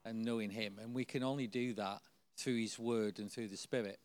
and 0.05 0.25
knowing 0.25 0.51
Him, 0.51 0.79
and 0.83 0.95
we 0.95 1.05
can 1.05 1.23
only 1.23 1.47
do 1.47 1.75
that 1.75 2.01
through 2.37 2.57
His 2.57 2.79
Word 2.79 3.19
and 3.19 3.31
through 3.31 3.49
the 3.49 3.57
Spirit. 3.57 3.99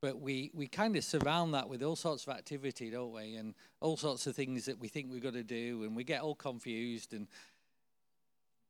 But 0.00 0.20
we, 0.20 0.50
we 0.52 0.66
kind 0.66 0.96
of 0.96 1.04
surround 1.04 1.54
that 1.54 1.68
with 1.68 1.82
all 1.82 1.96
sorts 1.96 2.26
of 2.26 2.34
activity, 2.34 2.90
don't 2.90 3.12
we? 3.12 3.36
And 3.36 3.54
all 3.80 3.96
sorts 3.96 4.26
of 4.26 4.36
things 4.36 4.66
that 4.66 4.78
we 4.78 4.88
think 4.88 5.10
we've 5.10 5.22
got 5.22 5.32
to 5.32 5.42
do, 5.42 5.84
and 5.84 5.96
we 5.96 6.04
get 6.04 6.20
all 6.20 6.34
confused. 6.34 7.14
And 7.14 7.26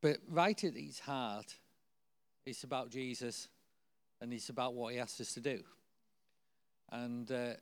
but 0.01 0.19
right 0.29 0.63
at 0.63 0.77
its 0.77 1.01
heart, 1.01 1.57
it's 2.47 2.63
about 2.63 2.91
Jesus, 2.91 3.49
and 4.21 4.33
it's 4.33 4.49
about 4.49 4.75
what 4.75 4.93
He 4.93 5.01
asks 5.01 5.21
us 5.21 5.35
to 5.35 5.41
do. 5.41 5.61
And 6.93 7.31
uh, 7.33 7.55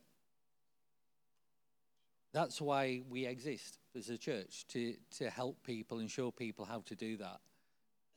that's 2.33 2.59
why 2.59 3.01
we 3.09 3.25
exist 3.25 3.79
as 3.95 4.09
a 4.09 4.17
church 4.17 4.65
to, 4.67 4.95
to 5.17 5.29
help 5.29 5.63
people 5.63 5.99
and 5.99 6.11
show 6.11 6.31
people 6.31 6.65
how 6.65 6.81
to 6.87 6.95
do 6.95 7.17
that, 7.17 7.39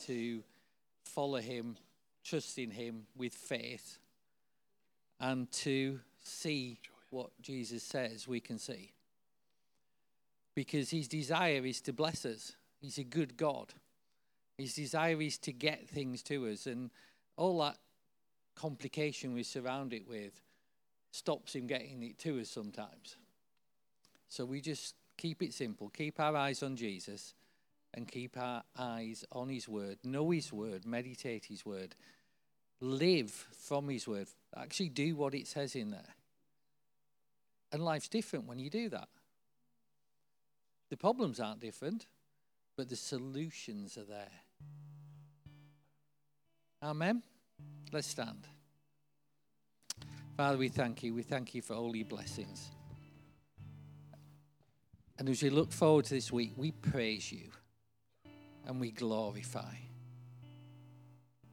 to 0.06 0.42
follow 1.06 1.38
Him, 1.38 1.76
trust 2.24 2.58
in 2.58 2.70
Him 2.70 3.06
with 3.16 3.32
faith, 3.32 3.98
and 5.20 5.50
to 5.52 6.00
see 6.22 6.78
what 7.10 7.30
Jesus 7.40 7.82
says 7.82 8.28
we 8.28 8.40
can 8.40 8.58
see. 8.58 8.92
Because 10.54 10.90
His 10.90 11.08
desire 11.08 11.64
is 11.64 11.80
to 11.82 11.92
bless 11.92 12.24
us, 12.24 12.52
He's 12.80 12.98
a 12.98 13.04
good 13.04 13.36
God. 13.36 13.72
His 14.58 14.74
desire 14.74 15.20
is 15.20 15.36
to 15.38 15.52
get 15.52 15.88
things 15.88 16.22
to 16.24 16.48
us, 16.48 16.66
and 16.66 16.90
all 17.36 17.60
that 17.60 17.76
complication 18.54 19.34
we 19.34 19.42
surround 19.42 19.92
it 19.92 20.08
with 20.08 20.40
stops 21.16 21.54
him 21.54 21.66
getting 21.66 22.02
it 22.02 22.18
to 22.18 22.40
us 22.40 22.50
sometimes. 22.50 23.16
So 24.28 24.44
we 24.44 24.60
just 24.60 24.94
keep 25.16 25.42
it 25.42 25.54
simple, 25.54 25.88
keep 25.88 26.20
our 26.20 26.36
eyes 26.36 26.62
on 26.62 26.76
Jesus 26.76 27.34
and 27.96 28.06
keep 28.06 28.36
our 28.36 28.62
eyes 28.78 29.24
on 29.32 29.48
his 29.48 29.66
word, 29.68 29.96
know 30.04 30.30
his 30.30 30.52
word, 30.52 30.84
meditate 30.84 31.46
his 31.46 31.64
word, 31.64 31.94
live 32.80 33.30
from 33.30 33.88
his 33.88 34.06
word, 34.06 34.28
actually 34.54 34.90
do 34.90 35.16
what 35.16 35.34
it 35.34 35.46
says 35.46 35.74
in 35.74 35.90
there. 35.90 36.14
And 37.72 37.82
life's 37.82 38.08
different 38.08 38.46
when 38.46 38.58
you 38.58 38.68
do 38.68 38.90
that. 38.90 39.08
The 40.90 40.96
problems 40.96 41.40
aren't 41.40 41.60
different, 41.60 42.06
but 42.76 42.90
the 42.90 42.96
solutions 42.96 43.96
are 43.96 44.04
there. 44.04 44.28
Amen. 46.82 47.22
Let's 47.90 48.08
stand. 48.08 48.46
Father, 50.36 50.58
we 50.58 50.68
thank 50.68 51.02
you. 51.02 51.14
We 51.14 51.22
thank 51.22 51.54
you 51.54 51.62
for 51.62 51.72
all 51.72 51.96
your 51.96 52.06
blessings. 52.06 52.70
And 55.18 55.30
as 55.30 55.42
we 55.42 55.48
look 55.48 55.72
forward 55.72 56.04
to 56.04 56.14
this 56.14 56.30
week, 56.30 56.52
we 56.56 56.72
praise 56.72 57.32
you 57.32 57.48
and 58.66 58.80
we 58.80 58.90
glorify 58.90 59.74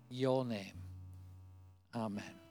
your 0.09 0.43
name. 0.45 0.73
Amen. 1.95 2.42